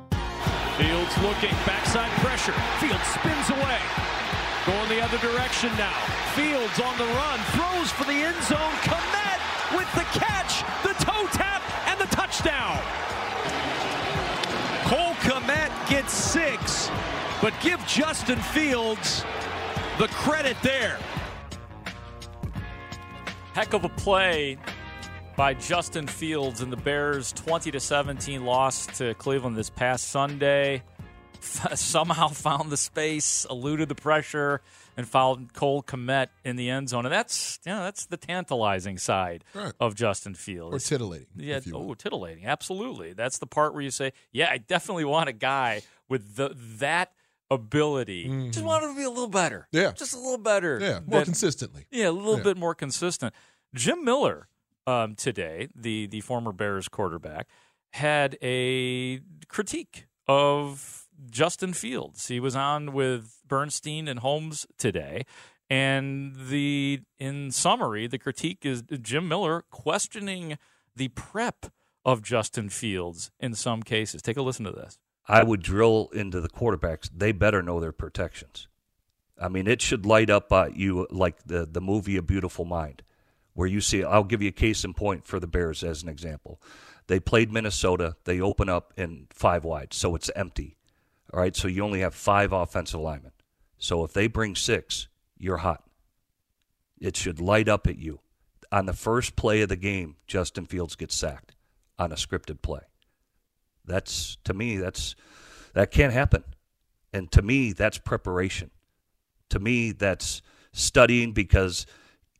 [0.79, 2.55] Fields looking, backside pressure.
[2.79, 3.81] Fields spins away.
[4.67, 5.99] Going the other direction now.
[6.37, 8.73] Fields on the run, throws for the end zone.
[8.87, 9.22] Kmet
[17.43, 19.25] but give Justin Fields
[19.99, 20.99] the credit there.
[23.55, 24.57] Heck of a play
[25.37, 30.83] by Justin Fields in the Bears 20 to 17 loss to Cleveland this past Sunday.
[31.41, 34.61] Somehow found the space, eluded the pressure,
[34.97, 37.05] and fouled Cole Kmet in the end zone.
[37.05, 39.73] And that's you know, that's the tantalizing side Right.
[39.81, 40.75] of Justin Fields.
[40.75, 41.27] or titillating.
[41.37, 41.91] Yeah, if you oh, will.
[41.91, 42.47] oh, titillating.
[42.47, 43.13] Absolutely.
[43.13, 47.11] That's the part where you say, yeah, I definitely want a guy with the, that
[47.53, 48.49] ability.
[48.51, 49.69] Just wanted to be a little better.
[49.73, 49.85] Mm-hmm.
[49.85, 49.93] Yeah.
[49.93, 50.79] Just a little better.
[50.81, 51.87] Yeah, more than- consistently.
[51.91, 52.43] Yeah, a little Yeah.
[52.45, 53.35] bit more consistent.
[53.75, 54.49] Jim Miller
[54.87, 57.47] um, today, the the former Bears quarterback,
[57.93, 62.29] had a critique of Justin Fields.
[62.29, 65.25] He was on with Bernstein and Holmes today,
[65.71, 70.59] and the in summary, the critique is Jim Miller questioning
[70.97, 71.67] the prep
[72.05, 74.21] of Justin Fields in some cases.
[74.23, 74.99] Take a listen to this.
[75.29, 77.09] I would drill into the quarterbacks.
[77.15, 78.69] They better know their protections.
[79.41, 83.03] I mean, it should light up at you like the the movie A Beautiful Mind,
[83.55, 84.05] where you see.
[84.05, 86.61] I'll give you a case in point for the Bears as an example.
[87.07, 88.17] They played Minnesota.
[88.25, 90.77] They open up in five wide, so it's empty.
[91.33, 93.33] All right, so you only have five offensive linemen.
[93.79, 95.09] So if they bring six,
[95.39, 95.83] you're hot.
[97.01, 98.21] It should light up at you.
[98.71, 101.55] On the first play of the game, Justin Fields gets sacked
[101.99, 102.83] on a scripted play.
[103.85, 105.15] That's to me that's
[105.75, 106.45] that can't happen.
[107.13, 108.71] And to me that's preparation.
[109.51, 110.43] To me that's
[110.73, 111.87] studying because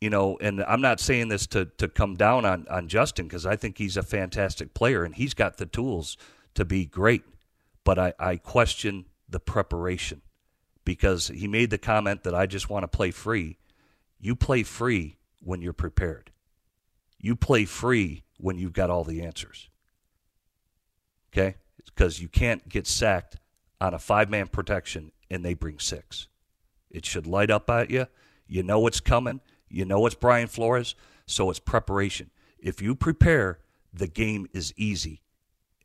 [0.01, 3.45] you know, and I'm not saying this to to come down on on Justin because
[3.45, 6.17] I think he's a fantastic player and he's got the tools
[6.55, 7.23] to be great.
[7.83, 10.21] But I I question the preparation
[10.85, 13.57] because he made the comment that I just want to play free.
[14.19, 16.31] You play free when you're prepared.
[17.19, 19.69] You play free when you've got all the answers
[21.33, 21.55] okay?
[21.85, 23.37] Because you can't get sacked
[23.81, 26.27] on a five man protection and they bring six.
[26.89, 28.07] It should light up at you.
[28.47, 29.41] You know what's coming.
[29.67, 30.95] You know it's Brian Flores.
[31.25, 32.29] So it's preparation.
[32.59, 33.59] If you prepare,
[33.91, 35.21] the game is easy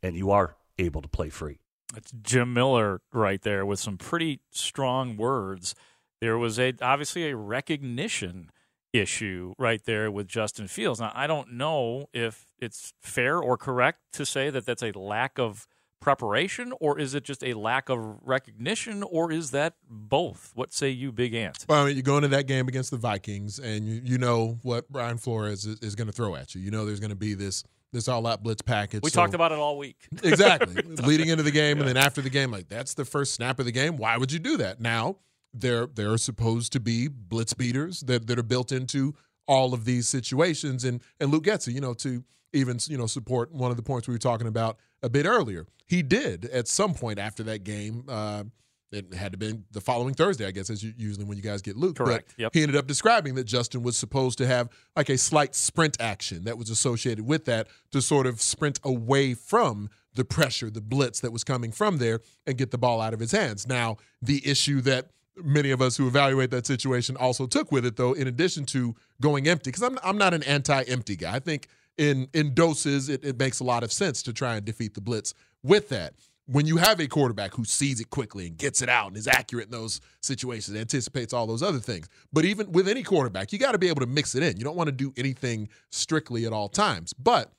[0.03, 1.59] and you are able to play free.
[1.93, 5.75] That's Jim Miller right there with some pretty strong words.
[6.21, 8.51] There was a obviously a recognition
[8.93, 10.99] issue right there with Justin Fields.
[10.99, 15.37] Now I don't know if it's fair or correct to say that that's a lack
[15.39, 15.67] of
[16.01, 20.51] preparation or is it just a lack of recognition or is that both?
[20.55, 21.65] What say you, Big Ant?
[21.67, 24.57] Well, I mean, you go into that game against the Vikings, and you, you know
[24.63, 26.61] what Brian Flores is, is going to throw at you.
[26.61, 29.01] You know there's going to be this this all out blitz package.
[29.03, 29.97] We So- talked about it all week.
[30.23, 33.59] exactly leading into the game, and then after the game, like that's the first snap
[33.59, 33.97] of the game.
[33.97, 34.79] Why would you do that?
[34.79, 35.17] Now
[35.53, 39.13] there there are supposed to be blitz beaters that that are built into
[39.47, 43.51] all of these situations, and and Luke Getsy, you know, to even you know support
[43.51, 45.65] one of the points we were talking about a bit earlier.
[45.85, 48.03] He did at some point after that game.
[48.07, 48.43] Uh,
[48.91, 51.61] it had to been the following Thursday, I guess, as you, usually when you guys
[51.61, 51.97] get Luke.
[51.97, 52.33] Correct.
[52.35, 52.53] But Yep.
[52.55, 56.45] he ended up describing that Justin was supposed to have like a slight sprint action
[56.45, 61.19] that was associated with that to sort of sprint away from the pressure, the blitz
[61.19, 63.67] that was coming from there and get the ball out of his hands.
[63.67, 65.11] Now, the issue that
[65.43, 68.95] many of us who evaluate that situation also took with it, though, in addition to
[69.21, 71.35] going empty, because I'm, I'm not an anti empty guy.
[71.35, 74.65] I think in, in doses, it, it makes a lot of sense to try and
[74.65, 76.13] defeat the blitz with that
[76.51, 79.27] when you have a quarterback who sees it quickly and gets it out and is
[79.27, 82.09] accurate in those situations, anticipates all those other things.
[82.33, 84.57] But even with any quarterback, you got to be able to mix it in.
[84.57, 87.13] You don't want to do anything strictly at all times.
[87.13, 87.51] But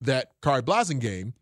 [0.00, 1.34] that Khari Blasingame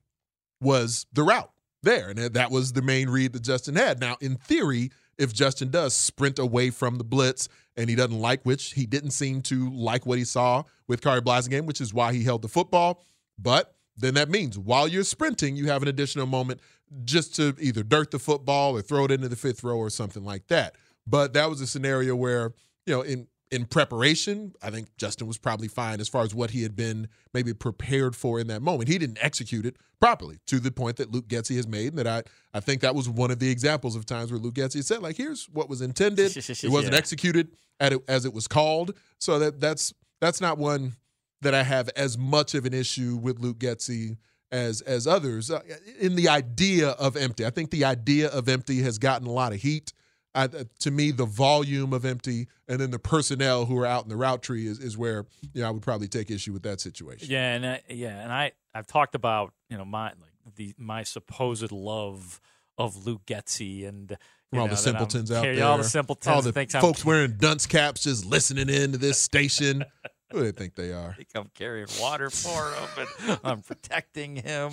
[0.61, 1.53] was the route
[1.85, 4.01] there, and that was the main read that Justin had.
[4.01, 8.45] Now, in theory, if Justin does sprint away from the blitz and he doesn't like,
[8.45, 12.13] which he didn't seem to like what he saw with Khari Blasingame, which is why
[12.13, 13.03] he held the football.
[13.39, 16.61] But then that means while you're sprinting, you have an additional moment
[17.05, 20.25] just to either dirt the football or throw it into the fifth row or something
[20.25, 20.77] like that.
[21.07, 22.53] But that was a scenario where,
[22.87, 26.51] you know, in in preparation, I think Justin was probably fine as far as what
[26.51, 28.89] he had been maybe prepared for in that moment.
[28.89, 31.89] He didn't execute it properly to the point that Luke Getsy has made.
[31.89, 32.23] And that I,
[32.57, 35.17] I think that was one of the examples of times where Luke Getsy said, like,
[35.17, 36.37] here's what was intended.
[36.37, 36.99] it wasn't Yeah.
[36.99, 37.49] executed
[37.81, 38.95] at it, as it was called.
[39.19, 40.95] So that that's that's not one
[41.41, 44.17] that I have as much of an issue with Luke Getsy
[44.51, 45.61] as as others uh,
[46.01, 47.45] in the idea of empty.
[47.47, 49.93] I think the idea of empty has gotten a lot of heat.
[50.39, 54.05] I, uh, to me, the volume of empty and then the personnel who are out
[54.05, 56.63] in the route tree is, is where you know I would probably take issue with
[56.63, 57.29] that situation.
[57.29, 61.03] Yeah, and I, yeah, and I I've talked about you know my like the my
[61.03, 62.41] supposed love
[62.77, 64.17] of Luke Getsy and
[64.53, 67.05] you all know, the simpletons out there, all the simpletons, all the thinks I'm- folks
[67.05, 69.85] wearing dunce caps just listening in to this station.
[70.31, 71.15] Who do they think they are?
[71.17, 74.73] think I'm carrying water for him and I'm protecting him.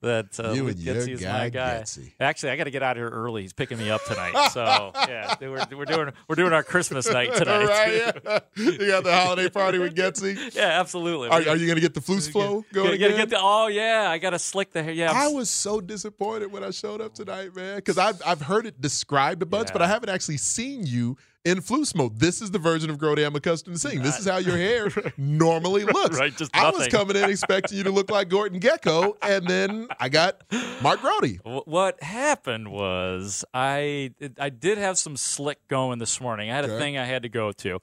[0.00, 1.80] That uh, You and your is guy my guy.
[1.80, 2.12] Getsy.
[2.20, 3.42] Actually, I got to get out of here early.
[3.42, 4.34] He's picking me up tonight.
[4.56, 7.66] So yeah, we're, we're doing we're doing our Christmas night tonight.
[7.66, 8.38] right, yeah.
[8.56, 10.54] You got the holiday party with Getsy.
[10.54, 11.28] Yeah, absolutely.
[11.28, 13.16] Are, are you going to get the flus flow going again?
[13.16, 14.92] get the, oh yeah, I got to slick the hair.
[14.92, 18.40] Yeah, I'm I was so disappointed when I showed up tonight, man, because I've, I've
[18.40, 22.18] heard it described a bunch, but I haven't actually seen you in flus mode.
[22.18, 24.02] This is the version of Grote I'm accustomed to seeing.
[24.02, 26.18] This is how your hair normally looks.
[26.18, 29.86] Right, just I was coming in expecting you to look like Gordon Gekko, and then
[30.00, 30.42] I got
[30.82, 31.38] Mark Grote.
[31.44, 36.50] What happened was I I did have some slick going this morning.
[36.50, 37.78] I had a thing I had to go to,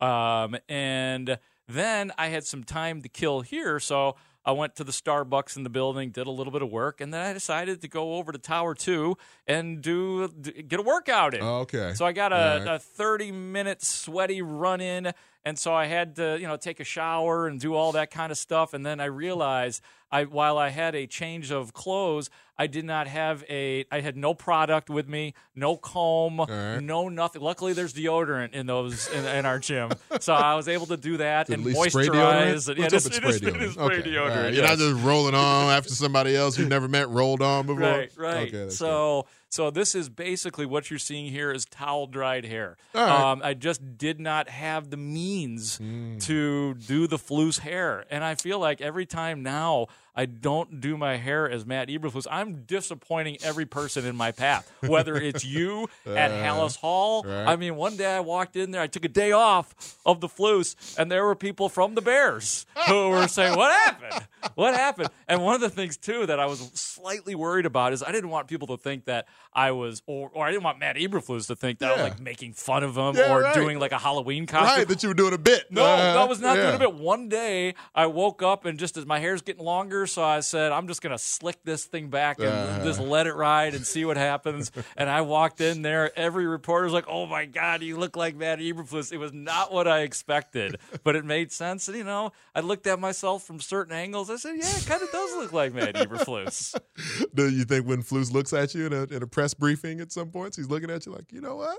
[0.00, 4.14] um, and then I had some time to kill here, so
[4.48, 7.12] I went to the Starbucks in the building, did a little bit of work, and
[7.12, 11.42] then I decided to go over to Tower Two and do get a workout in.
[11.42, 11.92] Oh, okay.
[11.94, 12.76] So I got a, right.
[12.76, 15.12] a 30 minute sweaty run in.
[15.44, 18.30] And so I had to, you know, take a shower and do all that kind
[18.30, 18.74] of stuff.
[18.74, 23.06] And then I realized I, while I had a change of clothes, I did not
[23.06, 26.80] have a, I had no product with me, no comb, right.
[26.80, 27.40] no nothing.
[27.40, 29.90] Luckily, there's deodorant in those, in, in our gym.
[30.20, 32.08] So I was able to do that At and least moisturize.
[32.08, 32.42] deodorant?
[32.42, 33.72] and- What's yeah, up with it spray is- it is deodorant?
[33.72, 34.10] spray Okay.
[34.10, 34.36] deodorant.
[34.36, 34.54] All right.
[34.54, 37.80] You're not just rolling on after somebody else you've never met rolled on before.
[37.82, 38.48] Right, right.
[38.48, 42.76] Okay, that's so, so this is basically what you're seeing here is towel dried hair.
[42.94, 43.08] Right.
[43.32, 46.22] Um, I just did not have the means Mm.
[46.26, 49.86] to do the flus hair, and I feel like every time now
[50.18, 54.70] I don't do my hair as Matt Eberflus, I'm disappointing every person in my path.
[54.84, 57.46] Whether it's you at Uh, Halas Hall, right.
[57.46, 60.26] I mean, one day I walked in there, I took a day off of the
[60.28, 64.26] flus, and there were people from the Bears who were saying, "What happened?
[64.56, 68.02] What happened?" And one of the things too that I was slightly worried about is
[68.02, 70.96] I didn't want people to think that I was, or, or I didn't want Matt
[70.96, 73.54] Eberflus to think that I was like making fun of him Yeah, or right.
[73.54, 74.78] doing like a Halloween costume.
[74.78, 75.70] Right, that you were doing a bit.
[75.70, 76.62] No, Uh, I was not yeah.
[76.64, 76.94] doing a bit.
[76.94, 80.72] One day I woke up and just as my hair's getting longer, so I said,
[80.72, 82.84] I'm just gonna slick this thing back and Uh.
[82.84, 84.72] just let it ride and see what happens.
[84.96, 88.58] and I walked in there, every reporter's like, Oh my god, you look like Matt
[88.58, 89.12] Eberflus.
[89.12, 91.86] It was not what I expected, but it made sense.
[91.88, 94.30] And you know, I looked at myself from certain angles.
[94.30, 96.74] I said, Yeah, it kind of does look like Matt Eberflus.
[97.34, 100.10] Do you think when Flus looks at you in a, in a press briefing at
[100.10, 101.78] some points, he's looking at you like, you know what?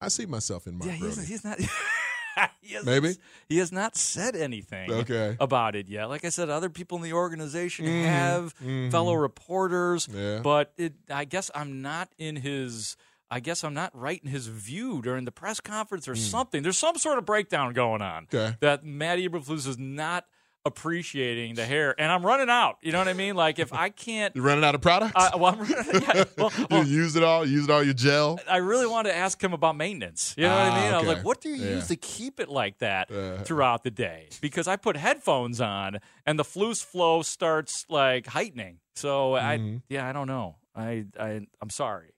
[0.00, 1.58] I see myself in Mark yeah, he's, he's not.
[2.60, 3.16] he has Maybe?
[3.48, 5.36] he has not said anything Okay.
[5.40, 6.06] about it yet.
[6.06, 8.90] Like I said, other people in the organization Mhm, have mhm.
[8.90, 10.40] fellow reporters, Yeah.
[10.42, 12.96] but it, I guess I'm not in his.
[13.30, 16.62] I guess I'm not right in his view during the press conference or something.
[16.62, 18.24] There's some sort of breakdown going on.
[18.24, 18.56] Okay.
[18.60, 20.26] that Matt Eberflus is not
[20.64, 22.76] appreciating the hair, and I'm running out.
[22.82, 23.34] You know what I mean?
[23.34, 25.12] Like if I can't, you're running out of products?
[25.14, 27.46] uh, well, I'm running, yeah, well, you use it all?
[27.46, 28.38] Use it all your gel?
[28.48, 30.34] I really wanted to ask him about maintenance.
[30.36, 30.94] You know what Ah, I mean?
[30.94, 31.74] I was like, what do you Yeah.
[31.76, 33.38] use to keep it like that Uh.
[33.44, 34.28] throughout the day?
[34.40, 38.78] Because I put headphones on and the flus flow starts like heightening.
[38.94, 39.82] So I, Mhm.
[39.88, 40.56] yeah, I don't know.
[40.74, 42.10] I, I, I'm sorry.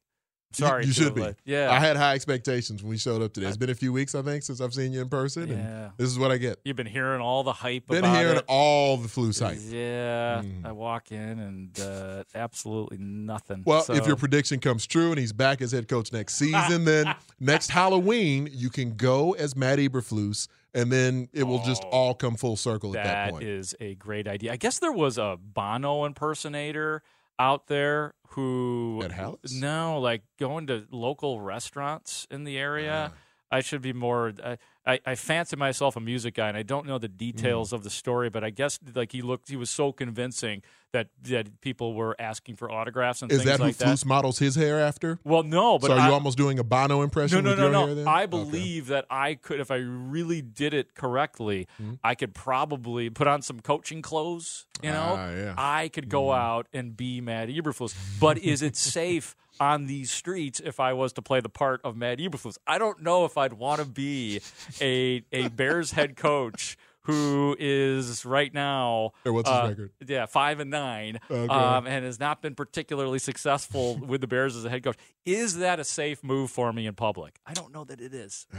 [0.54, 0.86] Sorry.
[0.86, 1.34] You, should be.
[1.44, 1.70] yeah.
[1.72, 3.46] I had high expectations when we showed up today.
[3.48, 5.48] It's been a few weeks, I think, since I've seen you in person.
[5.48, 5.54] Yeah.
[5.54, 6.58] And this is what I get.
[6.64, 8.44] You've been hearing all the hype Been hearing it.
[8.48, 9.58] all the flu hype.
[9.68, 10.42] Yeah.
[10.44, 10.64] Mm.
[10.66, 13.62] I walk in and uh, absolutely nothing.
[13.66, 16.84] Well, So- if your prediction comes true and he's back as head coach next season,
[16.86, 22.14] then next Halloween you can go as Matt Eberflus, and then it will just all
[22.14, 23.44] come full circle at that That point.
[23.44, 24.52] is a great idea.
[24.52, 27.02] I guess there was a Bono impersonator
[27.38, 29.60] out there who At Halas?
[29.60, 33.12] No, like going to local restaurants in the area.
[33.14, 33.18] Ah.
[33.50, 34.32] I should be more.
[34.42, 37.84] I, I, I fancy myself a music guy, and I don't know the details of
[37.84, 40.62] the story, but I guess like he looked, he was so convincing
[40.92, 43.88] that that people were asking for autographs and Is things that who like that.
[43.88, 45.18] Flus models his hair after?
[45.24, 47.94] Well, no, but so are I- you almost doing a Bono impression no, no, no,
[47.94, 48.08] no.
[48.10, 48.26] I Okay.
[48.30, 51.94] believe that I could, if I really did it correctly, Mm-hmm.
[52.04, 54.66] I could probably put on some coaching clothes.
[54.82, 55.54] You know, Ah, yeah.
[55.56, 56.40] I could go Mm-hmm.
[56.42, 57.94] out and be Matt Eberflus.
[58.20, 61.96] But is it safe on these streets if I was to play the part of
[61.96, 62.56] Matt Eberflus?
[62.66, 64.40] I don't know if I'd want to be
[64.80, 66.76] a a Bears head coach.
[67.04, 69.10] Who is right now?
[69.24, 69.90] Hey, what's his uh, record?
[70.06, 71.52] Yeah, five and nine, Okay.
[71.52, 74.96] um, and has not been particularly successful with the Bears as a head coach.
[75.26, 77.38] Is that a safe move for me in public?
[77.46, 78.46] I don't know that it is.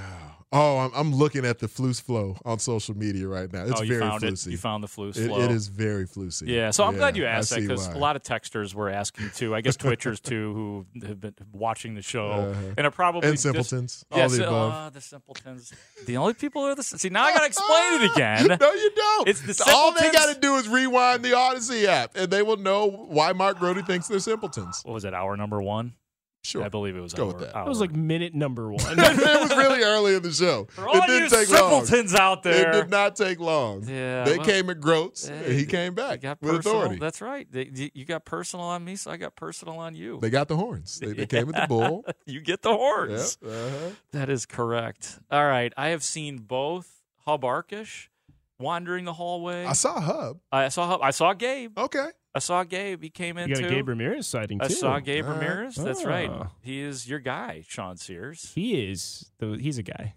[0.52, 3.64] Oh, I'm, I'm looking at the Flus flow on social media right now.
[3.66, 4.48] It's oh, you very found flusy.
[4.48, 4.52] it.
[4.52, 5.42] You found the flus It- flow.
[5.42, 6.48] it is very flusy.
[6.48, 9.32] Yeah, so I'm glad you I asked that because a lot of texters were asking
[9.32, 9.54] too.
[9.54, 12.62] I guess Twitchers too, who have been watching the show Uh-huh.
[12.78, 14.72] and are probably And simpletons, all Yeah, the above.
[14.74, 15.74] ah, the simpletons.
[16.06, 18.35] The only people who are the see now I got to explain it again.
[18.44, 19.28] No, you don't.
[19.28, 22.58] It's the All they got to do is rewind the Audacy app, and they will
[22.58, 24.82] know why Mark Grote thinks they're simpletons.
[24.84, 25.14] What was it?
[25.14, 25.94] Hour number one.
[26.46, 27.16] Sure, I believe it was.
[27.16, 27.56] Go hour, with that.
[27.56, 27.64] hour.
[27.64, 28.80] That was like minute number one.
[28.88, 30.68] it was really early in the show.
[30.70, 31.84] For all it didn't you take long.
[31.84, 32.70] simpletons out there.
[32.70, 33.84] It did not take long.
[33.88, 37.00] Yeah, they well, came at Groats, and he came back got with personal- authority.
[37.00, 37.52] That's right.
[37.52, 40.20] They, you- you got personal on me, so I got personal on you.
[40.22, 41.00] They got the horns.
[41.00, 42.06] They, they came with the bull.
[42.28, 43.40] you get the horns.
[43.42, 43.90] Yep, uh-huh.
[44.12, 45.18] That is correct.
[45.32, 45.74] All right.
[45.76, 48.10] I have seen both Hub Arkush
[48.60, 49.66] wandering the hallway.
[49.66, 50.40] I saw Hub.
[50.52, 51.02] I saw Hub.
[51.02, 51.78] I saw Gabe.
[51.78, 52.08] Okay.
[52.34, 53.02] I saw Gabe.
[53.02, 53.68] He came in You got too.
[53.68, 54.66] a Gabe Ramirez sighting too.
[54.66, 55.40] I saw Gabe All right.
[55.40, 55.76] Ramirez.
[55.76, 56.08] That's oh.
[56.08, 56.30] right.
[56.30, 56.48] Oh.
[56.62, 58.52] He is your guy, Sean Sears.
[58.54, 59.32] He is.
[59.40, 60.16] The, he's a guy.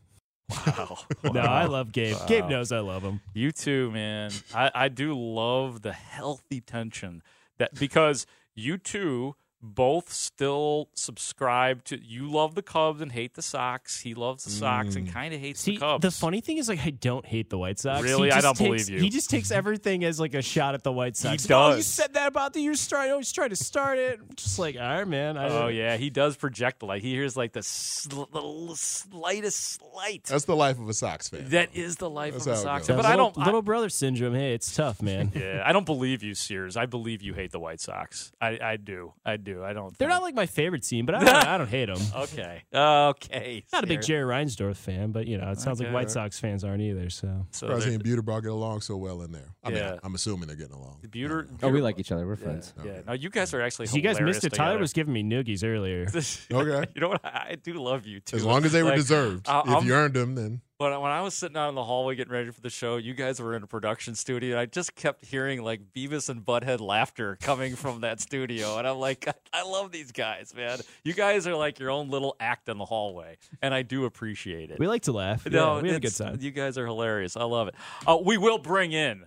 [0.66, 0.98] Wow.
[1.32, 2.16] No, I love Gabe.
[2.16, 2.26] Wow.
[2.26, 3.20] Gabe knows I love him.
[3.34, 4.30] You too, man.
[4.54, 7.22] I, I do love the healthy tension
[7.58, 13.42] that because you two both still subscribe to you love the Cubs and hate the
[13.42, 14.00] Sox.
[14.00, 15.12] He loves the Sox and mm.
[15.12, 16.02] kind of hates See, the Cubs.
[16.02, 18.02] the funny thing is, like, I don't hate the White Sox.
[18.02, 18.30] Really?
[18.30, 18.98] I don't takes- believe you.
[19.00, 21.44] He just takes everything as like a shot at the White Sox.
[21.44, 23.10] He Oh, you said that about the you're trying.
[23.10, 24.20] Always trying to start it.
[24.36, 25.36] Just like, all right, man.
[25.36, 30.24] I, Oh yeah, he does project like he hears like the, sl- the slightest slight.
[30.24, 31.48] That's the life of a Sox fan.
[31.48, 32.96] That is the life That's of a Sox fan.
[32.96, 33.38] But little, I don't.
[33.38, 34.34] I- little brother syndrome.
[34.34, 35.32] Hey, it's tough, man.
[35.34, 36.76] yeah, I don't believe you, Sears.
[36.76, 38.30] I believe you hate the White Sox.
[38.40, 39.14] I, I do.
[39.24, 39.47] I do.
[39.64, 39.96] I don't.
[39.98, 41.98] They're think- not like my favorite team, but I don't, I don't hate them.
[42.16, 42.62] Okay.
[42.74, 43.64] Okay.
[43.72, 45.88] Not a big Jerry Reinsdorf fan, but you know, it sounds Okay.
[45.88, 47.10] like White Sox fans aren't either.
[47.10, 49.54] So, So Surprised he and Buterbaugh get along so well in there.
[49.64, 51.00] I mean, I'm assuming they're getting along.
[51.08, 52.26] Buter, Oh, we like each other.
[52.26, 52.74] We're yeah, friends.
[52.84, 53.00] Yeah.
[53.06, 53.86] No, you guys are actually.
[53.86, 54.56] so you guys hilarious missed it.
[54.56, 54.80] Tyler together.
[54.80, 56.06] was giving me noogies earlier.
[56.08, 56.90] Okay.
[56.94, 57.24] you know what?
[57.24, 58.36] I I do love you too.
[58.36, 59.48] As long as they were Like, deserved.
[59.48, 61.82] I- if I'm- you earned them, then When, when I was sitting out in the
[61.82, 64.66] hallway getting ready for the show, you guys were in a production studio, and I
[64.66, 68.78] just kept hearing like Beavis and Butthead laughter coming from that studio.
[68.78, 70.78] And I'm like, I, I love these guys, man.
[71.02, 74.70] You guys are like your own little act in the hallway, and I do appreciate
[74.70, 74.78] it.
[74.78, 75.44] We like to laugh.
[75.50, 76.38] No, yeah, we have a good time.
[76.40, 77.36] You guys are hilarious.
[77.36, 77.74] I love it.
[78.06, 79.24] Uh, we will bring in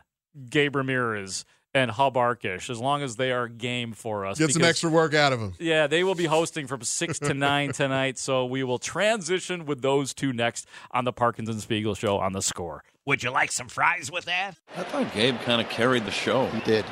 [0.49, 1.43] Gabe Ramirez
[1.74, 4.38] and Hub Arkush as long as they are game for us.
[4.38, 5.53] get some extra work out of them.
[5.59, 8.17] yeah, they will be hosting from 6 to 9 tonight.
[8.17, 12.34] So we will transition with those two next on the Parkins and Spiegel show on
[12.34, 12.84] the score.
[13.05, 14.57] Would you like some fries with that?
[14.78, 16.45] I thought Gabe kind of carried the show.
[16.47, 16.86] He did.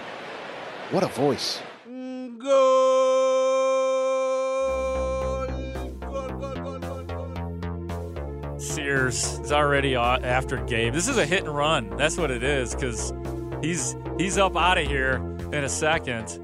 [0.92, 1.62] What a voice.
[8.58, 10.94] Sears is already after Gabe.
[10.94, 11.96] This is a hit and run.
[11.96, 13.12] That's what it is because
[13.62, 15.16] he's he's up out of here
[15.52, 16.40] in a second.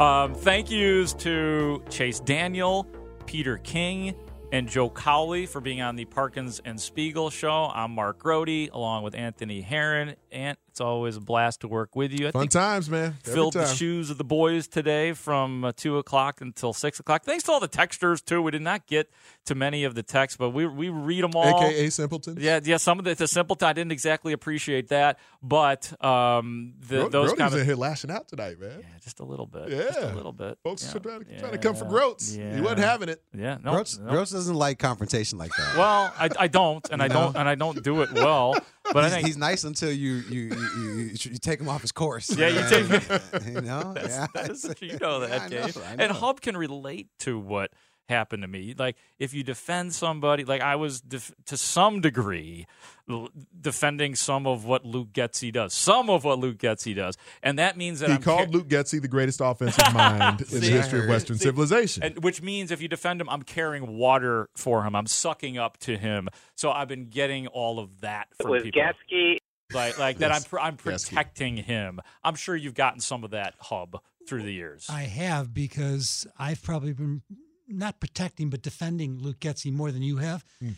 [0.00, 2.86] Um, thank yous to Chase Daniel,
[3.26, 4.14] Peter King,
[4.52, 7.70] and Joe Cowley for being on the Parkins and Spiegel show.
[7.74, 10.14] I'm Mark Grote along with Anthony Herron.
[10.30, 12.28] And it's always a blast to work with you.
[12.28, 13.16] I Fun think times, man.
[13.24, 17.24] Every filled the shoes of the boys today from uh, two o'clock until six o'clock.
[17.24, 18.40] Thanks to all the texters too.
[18.40, 19.10] We did not get
[19.46, 21.64] to many of the texts, but we we read them all.
[21.64, 22.38] AKA simpletons.
[22.38, 22.76] Yeah, yeah.
[22.76, 27.32] Some of the, the simpleton, I didn't exactly appreciate that, but um, the, Gro- those
[27.32, 28.78] kind of in here lashing out tonight, man.
[28.78, 29.82] yeah, just a little bit, Yeah.
[29.86, 30.58] just a little bit.
[30.62, 30.96] Folks yeah.
[30.96, 31.40] are trying to, yeah.
[31.40, 32.36] trying to come for Groats.
[32.36, 33.20] He wasn't having it.
[33.36, 34.10] Yeah, no, Gross, no.
[34.12, 35.76] Gross doesn't like confrontation like that.
[35.76, 38.54] Well, I, I don't, and I don't, and I don't do it well.
[38.92, 41.82] But I he's, think he's nice until you you, you, you, you, take him off
[41.82, 42.34] his course.
[42.34, 43.92] Yeah, you take you know.
[43.92, 44.26] That's, yeah.
[44.34, 45.82] that is, you know that, Yeah, I know.
[45.86, 46.12] I And.
[46.12, 47.70] Hub can relate to what
[48.08, 48.74] happened to me.
[48.76, 52.66] Like if you defend somebody, like I was def- to some degree
[53.08, 53.28] l-
[53.60, 57.76] defending some of what Luke Getsy does, some of what Luke Getsy does, and that
[57.76, 61.08] means that He I'm called Luke Getsy the greatest offensive mind in the history of
[61.08, 61.44] Western See?
[61.44, 62.02] civilization.
[62.02, 64.96] And, which means if you defend him, I'm carrying water for him.
[64.96, 66.28] I'm sucking up to him.
[66.54, 68.80] So I've been getting all of that from was people.
[68.80, 69.36] Gatsky.
[69.72, 70.32] Like, like that.
[70.32, 71.08] I'm pr- I'm Gatsky.
[71.10, 72.00] protecting him.
[72.24, 74.86] I'm sure you've gotten some of that hub through the years.
[74.90, 77.22] I have because I've probably been
[77.68, 80.44] not protecting but defending Luke Getsy more than you have.
[80.60, 80.70] Hmm.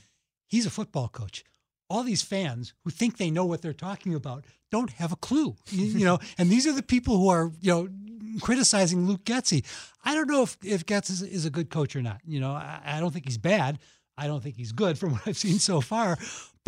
[0.47, 1.45] He's a football coach.
[1.89, 5.57] All these fans who think they know what they're talking about don't have a clue,
[5.71, 6.19] you, you know.
[6.39, 7.89] And these are the people who are, you know,
[8.41, 9.65] criticizing Luke Getsy.
[10.05, 12.21] I don't know if if Getz is, is a good coach or not.
[12.25, 13.79] You know, I, I don't think he's bad.
[14.17, 16.19] I don't think he's good from what I've seen so far.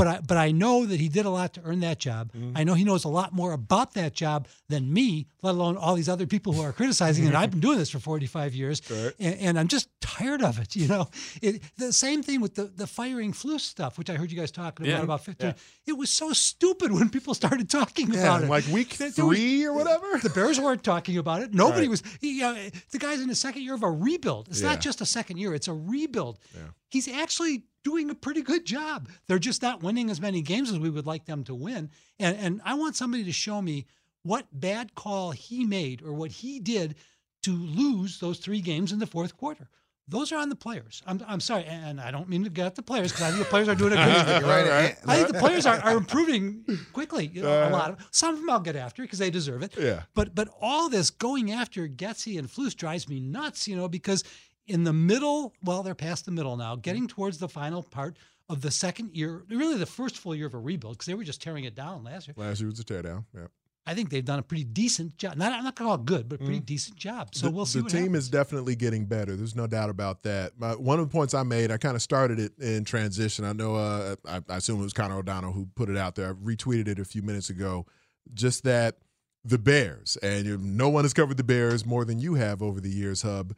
[0.03, 2.33] But I, but I know that he did a lot to earn that job.
[2.33, 2.57] Mm-hmm.
[2.57, 5.95] I know he knows a lot more about that job than me, let alone all
[5.95, 7.37] these other people who are criticizing it.
[7.37, 9.13] I've been doing this for 45 years, Right.
[9.21, 10.75] and, and I'm just tired of it.
[10.75, 11.09] You know,
[11.41, 14.51] it, the same thing with the the firing flu stuff, which I heard you guys
[14.51, 15.05] talking about Yeah.
[15.05, 15.47] about 15.
[15.51, 15.55] Yeah.
[15.87, 18.49] It was so stupid when people started talking Yeah, about it.
[18.49, 20.19] like week There- there was- three or whatever.
[20.21, 21.55] the Bears weren't talking about it.
[21.55, 21.91] Nobody Right.
[21.91, 22.03] was.
[22.21, 22.57] He, uh,
[22.91, 24.49] the guy's in the second year of a rebuild.
[24.49, 26.41] It's not just a second year; it's a rebuild.
[26.57, 26.63] Yeah.
[26.89, 29.09] He's actually doing a pretty good job.
[29.27, 31.91] They're just not winning as many games as we would like them to win.
[32.19, 33.87] And and I want somebody to show me
[34.23, 36.95] what bad call he made or what he did
[37.43, 39.69] to lose those three games in the fourth quarter.
[40.09, 41.01] Those are on the players.
[41.07, 43.39] I'm, I'm sorry, and I don't mean to get at the players because I think
[43.45, 44.43] the players are doing a good job.
[44.43, 44.97] You're right.
[45.07, 47.31] I think the players are, are improving quickly.
[47.33, 47.73] You know, a Uh-huh.
[47.73, 49.73] lot of some of them I'll get after because they deserve it.
[49.79, 50.03] Yeah.
[50.15, 53.67] But but all this going after Getsy and Flus drives me nuts.
[53.69, 54.25] You know because
[54.73, 58.17] in the middle, well, they're past the middle now, getting towards the final part
[58.49, 61.25] of the second year, really the first full year of a rebuild because they were
[61.25, 62.35] just tearing it down last year.
[62.37, 63.25] Last year was a teardown.
[63.35, 63.47] Yeah.
[63.85, 65.37] I think they've done a pretty decent job.
[65.37, 67.35] Not I'm not going to call it good, but a pretty decent job.
[67.35, 67.51] So Mm.
[67.51, 67.79] the, we'll see.
[67.81, 68.25] The what team happens.
[68.25, 69.35] is definitely getting better.
[69.35, 70.53] There's no doubt about that.
[70.59, 73.45] My, one of the points I made, I kind of started it in transition.
[73.45, 76.31] I know, uh, I, I assume it was Connor O'Donnell who put it out there.
[76.31, 77.87] I retweeted it a few minutes ago.
[78.33, 78.99] Just that
[79.45, 82.81] the Bears, and you, no one has covered the Bears more than you have over
[82.81, 83.53] the years, Hub.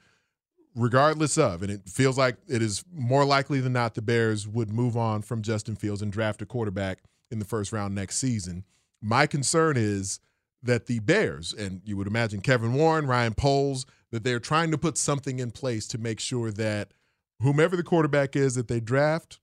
[0.76, 4.70] Regardless of, and it feels like it is more likely than not the Bears would
[4.70, 6.98] move on from Justin Fields and draft a quarterback
[7.30, 8.64] in the first round next season.
[9.00, 10.18] My concern is
[10.64, 14.78] that the Bears, and you would imagine Kevin Warren, Ryan Poles, that they're trying to
[14.78, 16.92] put something in place to make sure that
[17.40, 19.38] whomever the quarterback is that they draft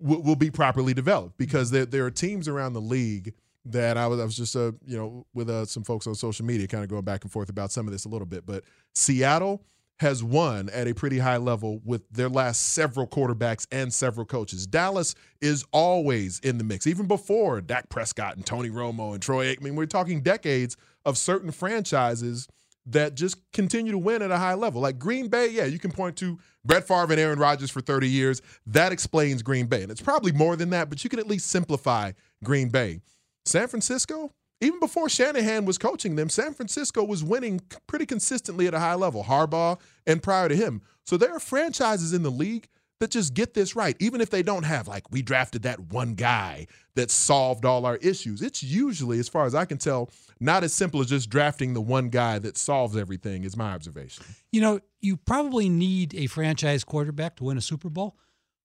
[0.00, 1.36] will, will be properly developed.
[1.36, 4.72] Because there, there are teams around the league that I was, I was just, uh,
[4.84, 7.48] you know, with uh, some folks on social media kind of going back and forth
[7.48, 8.44] about some of this a little bit.
[8.46, 8.64] But
[8.94, 9.62] Seattle
[10.02, 14.66] has won at a pretty high level with their last several quarterbacks and several coaches.
[14.66, 19.54] Dallas is always in the mix, even before Dak Prescott and Tony Romo and Troy
[19.54, 19.74] Aikman.
[19.74, 22.48] We're talking decades of certain franchises
[22.86, 24.82] that just continue to win at a high level.
[24.82, 28.08] Like Green Bay, yeah, you can point to Brett Favre and Aaron Rodgers for 30
[28.08, 28.42] years.
[28.66, 29.82] That explains Green Bay.
[29.82, 33.00] And it's probably more than that, but you can at least simplify Green Bay.
[33.44, 34.30] San Francisco,
[34.62, 38.94] even before Shanahan was coaching them, San Francisco was winning pretty consistently at a high
[38.94, 39.24] level.
[39.24, 40.82] Harbaugh and prior to him.
[41.04, 42.68] So there are franchises in the league
[43.00, 46.14] that just get this right, even if they don't have, like, we drafted that one
[46.14, 48.40] guy that solved all our issues.
[48.40, 50.08] It's usually, as far as I can tell,
[50.38, 54.24] not as simple as just drafting the one guy that solves everything, is my observation.
[54.52, 58.16] You know, you probably need a franchise quarterback to win a Super Bowl,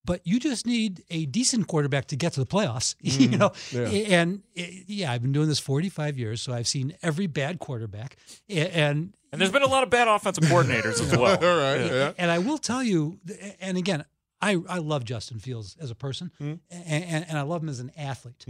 [0.07, 2.95] but you just need a decent quarterback to get to the playoffs.
[3.01, 3.37] you Mhm.
[3.37, 4.17] know, Yeah.
[4.19, 8.17] and uh, yeah, I've been doing this 45 years, so I've seen every bad quarterback,
[8.49, 11.37] and And there's been a lot of bad offensive coordinators as well.
[11.45, 12.13] All right, yeah.
[12.17, 13.19] and I will tell you,
[13.61, 14.03] and again,
[14.41, 16.55] I I love Justin Fields as a person, Mm-hmm.
[16.71, 18.45] and, and, and I love him as an athlete.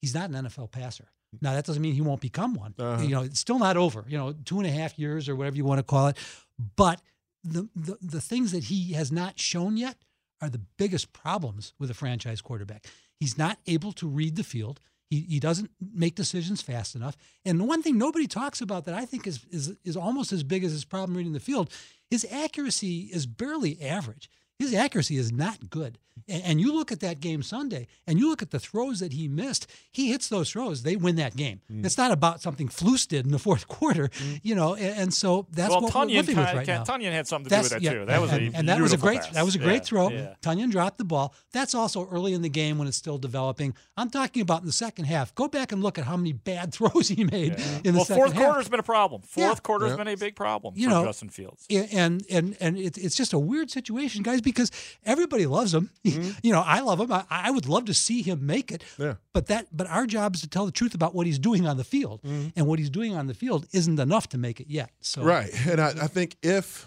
[0.00, 1.08] He's not an NFL passer.
[1.40, 2.74] Now that doesn't mean he won't become one.
[2.78, 3.02] Uh-huh.
[3.02, 4.04] You know, it's still not over.
[4.08, 6.16] You know, two and a half years or whatever you want to call it.
[6.76, 7.00] But
[7.44, 9.96] the, the the things that he has not shown yet
[10.42, 12.86] are the biggest problems with a franchise quarterback.
[13.18, 14.80] He's not able to read the field.
[15.08, 17.16] He, he doesn't make decisions fast enough.
[17.44, 20.42] And the one thing nobody talks about that I think is, is is almost as
[20.42, 21.70] big as his problem reading the field,
[22.10, 24.28] his accuracy is barely average.
[24.58, 25.98] His accuracy is not good.
[26.28, 29.12] And, and you look at that game Sunday, and you look at the throws that
[29.14, 29.66] he missed.
[29.90, 31.62] He hits those throws, they win that game.
[31.72, 31.84] Mm.
[31.86, 34.10] It's not about something Flus did in the fourth quarter,
[34.42, 34.74] you know.
[34.74, 36.84] And, and so that's well, what Tonyan, we're living with right ki- now.
[36.84, 38.04] Tonyan had something to That's- do with that yeah, too.
[38.06, 39.30] That was and, a and that was a great pass.
[39.30, 40.08] that was a great Yeah, throw.
[40.10, 40.34] yeah.
[40.42, 41.34] Tonyan dropped the ball.
[41.52, 43.74] That's also early in the game when it's still developing.
[43.96, 45.34] I'm talking about in the second half.
[45.34, 48.22] Go back and look at how many bad throws he made in the well, second
[48.22, 48.44] fourth half.
[48.44, 49.22] quarter's been a problem.
[49.22, 49.54] Fourth Yeah.
[49.62, 49.96] quarter's Yeah.
[49.96, 51.66] been a big problem You for know, Justin Fields.
[51.70, 54.70] and and and it's it's just a weird situation, guys, because
[55.04, 55.90] everybody loves him.
[56.12, 56.30] Mm-hmm.
[56.42, 57.10] You know, I love him.
[57.10, 58.84] I, I would love to see him make it.
[58.98, 59.14] Yeah.
[59.32, 61.76] But that but our job is to tell the truth about what he's doing on
[61.78, 64.90] the field, and what he's doing on the field isn't enough to make it yet.
[65.00, 65.50] So Right.
[65.66, 66.86] And I, I think if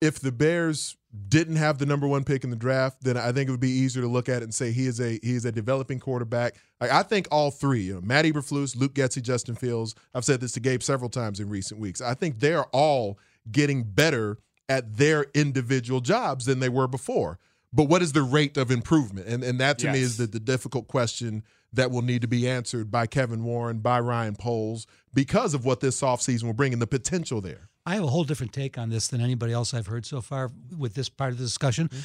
[0.00, 0.96] if the Bears
[1.28, 3.70] didn't have the number one pick in the draft, then I think it would be
[3.70, 6.54] easier to look at it and say he is a he is a developing quarterback.
[6.80, 9.94] Like I think all three, you know, Matt Eberflus, Luke Getsy, Justin Fields.
[10.14, 12.00] I've said this to Gabe several times in recent weeks.
[12.00, 13.18] I think they are all
[13.50, 14.38] getting better
[14.70, 17.38] at their individual jobs than they were before.
[17.72, 19.26] But what is the rate of improvement?
[19.26, 21.42] And and that to me is the, the difficult question
[21.72, 25.80] that will need to be answered by Kevin Warren, by Ryan Poles, because of what
[25.80, 27.68] this offseason will bring and the potential there.
[27.86, 30.50] I have a whole different take on this than anybody else I've heard so far
[30.76, 31.88] with this part of the discussion.
[31.88, 32.00] Mm-hmm.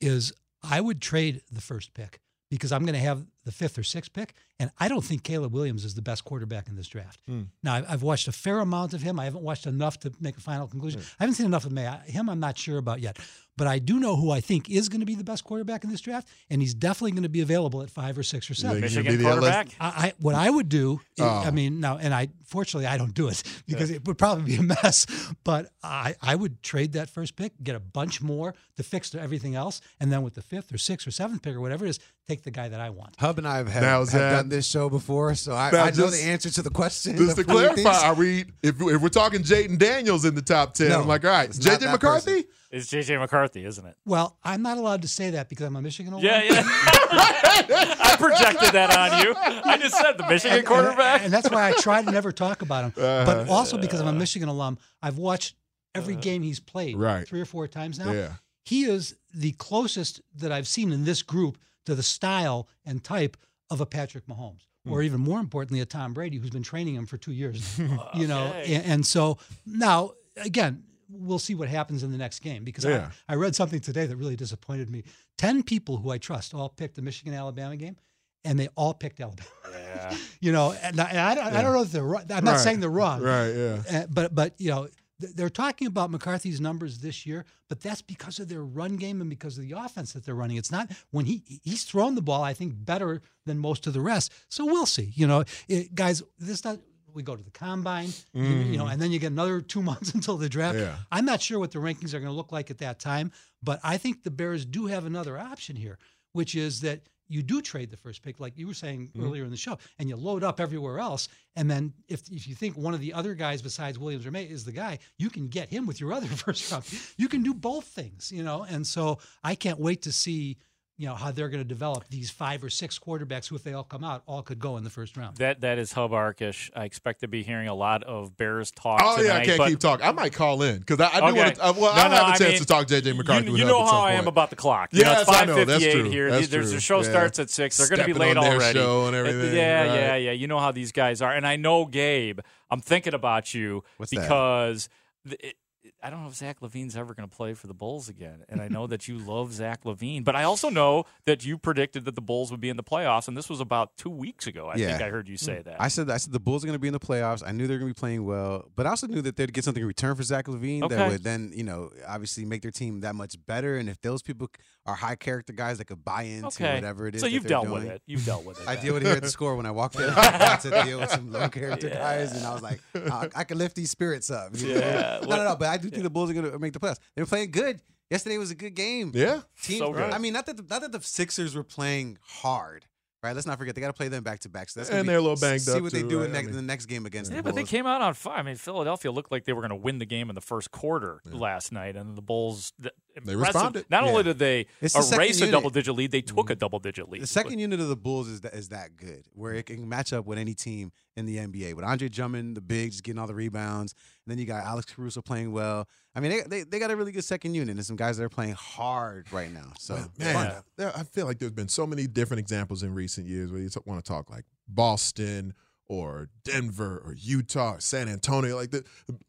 [0.00, 0.32] Is
[0.62, 4.12] I would trade the first pick because I'm going to have the fifth or sixth
[4.12, 7.18] pick, and I don't think Caleb Williams is the best quarterback in this draft.
[7.26, 7.44] Hmm.
[7.62, 9.18] Now, I've- I've watched a fair amount of him.
[9.18, 11.00] I haven't watched enough to make a final conclusion.
[11.18, 11.78] I haven't seen enough of him.
[11.78, 13.18] I- Him, I'm not sure about yet.
[13.56, 15.90] But I do know who I think is going to be the best quarterback in
[15.90, 18.76] this draft, and he's definitely going to be available at five or six or seven.
[18.82, 19.68] Michigan be the quarterback?
[19.80, 21.42] I, I, what I would do, I- Oh.
[21.46, 24.56] I mean, now, and I fortunately I don't do it because it would probably be
[24.56, 25.06] a mess.
[25.42, 29.56] But I, I would trade that first pick, get a bunch more to fix everything
[29.56, 31.98] else, and then with the fifth or sixth or seventh pick or whatever it is,
[32.28, 33.16] take the guy that I want.
[33.38, 35.84] Hub and I have, had, Now, have Zach- done this show before, so I, Now,
[35.84, 37.16] I know the answer to the question.
[37.16, 38.02] Just to of who he clarify, thinks.
[38.02, 40.88] are we if, if we're talking Jayden Daniels in the top ten?
[40.90, 42.44] No, I'm like, all right, JJ that McCarthy.
[42.70, 43.96] It's JJ McCarthy, isn't it?
[44.04, 46.24] Well, I'm not allowed to say that because I'm a Michigan alum.
[46.24, 46.62] Yeah, yeah.
[46.66, 49.34] I projected that on you.
[49.64, 51.16] I just said the Michigan And- quarterback.
[51.16, 52.92] And, and that's why I try to never talk about him.
[53.02, 53.24] Uh-huh.
[53.24, 55.54] but also because I'm a Michigan alum, I've watched
[55.94, 57.26] every game he's played Right.
[57.26, 58.12] three or four times now.
[58.12, 58.32] Yeah.
[58.64, 61.56] He is the closest that I've seen in this group
[61.88, 63.36] to the style and type
[63.70, 64.60] of a Patrick Mahomes.
[64.84, 64.92] Hmm.
[64.92, 67.78] Or even more importantly, a Tom Brady who's been training him for two years.
[68.14, 72.62] you know, and, and so now again, we'll see what happens in the next game
[72.64, 73.10] because Yeah.
[73.28, 75.04] I, I read something today that really disappointed me.
[75.38, 77.96] Ten people who I trust all picked the Michigan Alabama game,
[78.44, 79.48] and they all picked Alabama.
[79.72, 80.16] Yeah.
[80.40, 82.24] you know, and I, I, don't, I don't know if they're wrong.
[82.30, 82.60] I'm not Right.
[82.60, 83.22] saying they're wrong.
[83.22, 83.82] Right, yeah.
[83.90, 88.38] Uh, but but you know, they're talking about McCarthy's numbers this year, but that's because
[88.38, 90.56] of their run game and because of the offense that they're running.
[90.56, 94.00] It's not when he he's thrown the ball, I think, better than most of the
[94.00, 94.32] rest.
[94.48, 95.12] So we'll see.
[95.14, 96.78] You know, it, guys, this not.
[97.14, 100.12] We go to the combine, you, you know, and then you get another two months
[100.14, 100.78] until the draft.
[100.78, 100.94] Yeah.
[101.10, 103.80] I'm not sure what the rankings are going to look like at that time, but
[103.82, 105.98] I think the Bears do have another option here,
[106.32, 109.22] which is that you do trade the first pick, like you were saying Mhm.
[109.24, 111.28] earlier in the show, and you load up everywhere else.
[111.56, 114.44] And then if, if you think one of the other guys besides Williams or Maye
[114.44, 116.84] is the guy, you can get him with your other first round.
[117.16, 118.62] You can do both things, you know.
[118.64, 120.56] And so I can't wait to see,
[121.00, 123.72] you know, how they're going to develop these five or six quarterbacks who, if they
[123.72, 125.36] all come out, all could go in the first round.
[125.36, 126.70] That that is Hub Arkush.
[126.74, 129.00] I expect to be hearing a lot of Bears talk.
[129.04, 130.04] Oh yeah, I can't but- keep talking.
[130.04, 131.64] I might call in because I, I do want to.
[131.64, 133.46] Uh, well, No, I'll no, have a I chance mean, to talk JJ McCarthy.
[133.46, 134.88] You, with you Hub know how I am about the clock.
[134.92, 135.64] You know, Yes, it's I know.
[135.64, 136.10] That's 5:58 true.
[136.10, 136.30] here.
[136.32, 136.74] That's There's true.
[136.74, 137.10] the show Yeah.
[137.10, 137.76] starts at six.
[137.76, 138.78] They're going to be late on their already.
[138.78, 139.94] show and everything, Yeah, right.
[139.94, 140.32] yeah, yeah.
[140.32, 142.40] You know how these guys are, and I know Gabe.
[142.70, 144.22] I'm thinking about you What's that?
[144.22, 144.88] because.
[145.24, 145.54] The, it,
[146.02, 148.60] I don't know if Zach LaVine's ever going to play for the Bulls again, and
[148.60, 152.14] I know that you love Zach LaVine, but I also know that you predicted that
[152.14, 154.68] the Bulls would be in the playoffs, and this was about two weeks ago.
[154.68, 155.64] I think I heard you say mm.
[155.64, 155.80] that.
[155.80, 157.42] I said I said the Bulls are going to be in the playoffs.
[157.46, 159.52] I knew they were going to be playing well, but I also knew that they'd
[159.52, 160.94] get something in return for Zach LaVine Okay.
[160.94, 163.76] that would then, you know, obviously make their team that much better.
[163.76, 164.50] And if those people
[164.86, 166.74] are high character guys that could buy into Okay.
[166.74, 168.02] whatever it is, So that you've they're dealt with it.
[168.06, 169.92] You've dealt with it I deal with it here at the score when I walk
[169.92, 170.10] there.
[170.16, 173.44] I had to deal with some low character guys, and I was like, I, I
[173.44, 174.50] can lift these spirits up.
[174.54, 174.80] you know?
[174.80, 175.20] Yeah.
[175.22, 175.56] no, no, no.
[175.56, 176.98] But I do think the Bulls are going to make the playoffs.
[177.16, 177.80] They were playing good.
[178.10, 179.12] Yesterday was a good game.
[179.14, 179.42] Yeah.
[179.62, 180.10] Team, So good.
[180.12, 182.86] I mean, not that the, not that the Sixers were playing hard,
[183.22, 183.34] right?
[183.34, 184.70] Let's not forget they got to play them back to back.
[184.70, 186.24] So that's And be- they're a little banged see up what they do right?
[186.24, 188.14] in, I next, mean- the next game against Yeah, the but they came out on
[188.14, 188.38] fire.
[188.38, 190.70] I mean, Philadelphia looked like they were going to win the game in the first
[190.70, 192.72] quarter last night, and the Bulls.
[192.80, 193.84] th- They responded.
[193.90, 196.60] Not only did they It's the erase a double digit lead, they took a mm-hmm.
[196.60, 197.20] double digit lead.
[197.20, 200.14] The second unit of the Bulls is that, is that good, where it can match
[200.14, 201.74] up with any team in the NBA.
[201.74, 203.94] With Andre Drummond, the big, just getting all the rebounds,
[204.24, 205.88] and then you got Alex Caruso playing well.
[206.14, 208.24] I mean, they, they, they got a really good second unit and some guys that
[208.24, 209.72] are playing hard right now.
[209.78, 213.60] So Man, I feel like there's been so many different examples in recent years where
[213.60, 215.54] you want to talk like Boston
[215.86, 218.84] or Denver or Utah or San Antonio, like the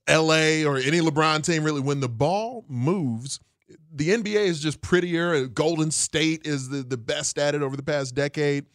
[0.08, 1.82] LA or any LeBron team really.
[1.82, 3.40] When the ball moves,
[3.94, 5.48] the NBA is just prettier.
[5.48, 8.66] Golden State is the, the best at it over the past decade.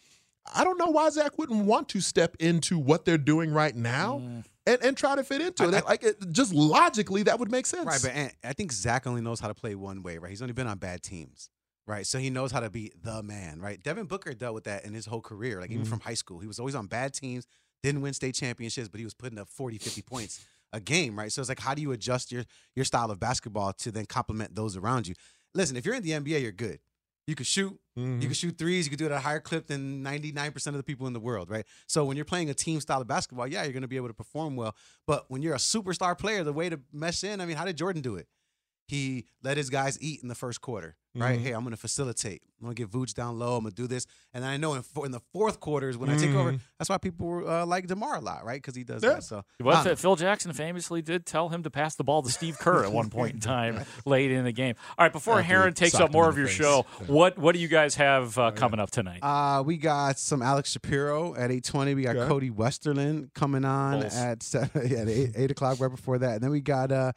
[0.52, 4.18] I don't know why Zach wouldn't want to step into what they're doing right now
[4.66, 5.84] and, and try to fit into it.
[5.84, 7.86] like it, just logically, that would make sense.
[7.86, 10.30] Right, but and I think Zach only knows how to play one way, right?
[10.30, 11.48] He's only been on bad teams,
[11.86, 12.06] right?
[12.06, 13.82] So he knows how to be the man, right?
[13.82, 15.88] Devin Booker dealt with that in his whole career, like even Mhm.
[15.88, 16.40] from high school.
[16.40, 17.46] He was always on bad teams,
[17.82, 21.30] didn't win state championships, but he was putting up 40, 50 points a game, right?
[21.32, 24.54] So it's like, how do you adjust your your style of basketball to then complement
[24.54, 25.14] those around you?
[25.54, 26.80] Listen, if you're in the NBA, you're good.
[27.26, 27.78] You can shoot.
[27.98, 28.20] Mhm.
[28.20, 28.84] You can shoot threes.
[28.86, 31.20] You can do it at a higher clip than 99% of the people in the
[31.20, 31.64] world, right?
[31.86, 34.08] So when you're playing a team style of basketball, yeah, you're going to be able
[34.08, 34.74] to perform well.
[35.06, 37.76] But when you're a superstar player, the way to mesh in, I mean, how did
[37.76, 38.28] Jordan do it?
[38.86, 41.38] He let his guys eat in the first quarter, right?
[41.38, 41.42] Mhm.
[41.42, 42.42] Hey, I'm going to facilitate.
[42.60, 43.56] I'm going to get Vooch down low.
[43.56, 44.06] I'm going to do this.
[44.34, 46.60] And then I know in, four, in the fourth quarters when I take over, Mhm.
[46.78, 48.60] that's why people uh, like DeMar a lot, right?
[48.60, 49.14] Because he does Yeah.
[49.14, 49.24] that.
[49.24, 49.94] So Well, I.
[49.94, 53.08] Phil Jackson famously did tell him to pass the ball to Steve Kerr at one
[53.10, 54.74] point in time late in the game.
[54.98, 56.56] All right, before After Herron takes up more of your face.
[56.56, 57.06] show, Yeah.
[57.06, 59.20] what what do you guys have uh, coming up tonight?
[59.22, 61.94] Uh, we got some Alex Shapiro at eight twenty.
[61.94, 62.28] We got Okay.
[62.28, 64.14] Cody Westerlund coming on Bulls.
[64.16, 67.12] at seven, yeah, at eight, eight o'clock right before that, and then we got uh,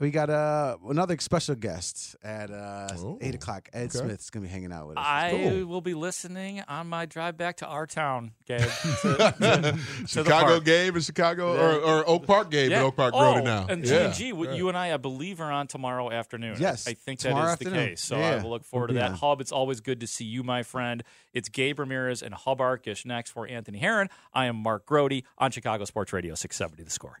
[0.00, 3.68] We got uh, another special guest at uh, Oh, eight o'clock.
[3.74, 3.98] Ed okay.
[3.98, 5.04] Smith's gonna be hanging out with us.
[5.06, 8.60] I will be listening on my drive back to our town, Gabe.
[9.02, 10.64] to- to- to Chicago park.
[10.64, 11.60] game in Chicago Yeah.
[11.60, 12.78] or, or Oak Park Gabe Yeah.
[12.80, 13.66] in Oak Park oh, Road now.
[13.68, 14.10] And yeah.
[14.10, 16.56] G&G, what you and I, I believe, are on tomorrow afternoon.
[16.58, 17.74] Yes, I think that is afternoon.
[17.74, 18.00] the case.
[18.00, 19.10] So Yeah, I will look forward to that.
[19.10, 19.16] on.
[19.18, 21.04] Hub, it's always good to see you, my friend.
[21.34, 24.08] It's Gabe Ramirez and Hub Arkish next for Anthony Herron.
[24.32, 27.20] I am Mark Grote on Chicago Sports Radio 670 The Score.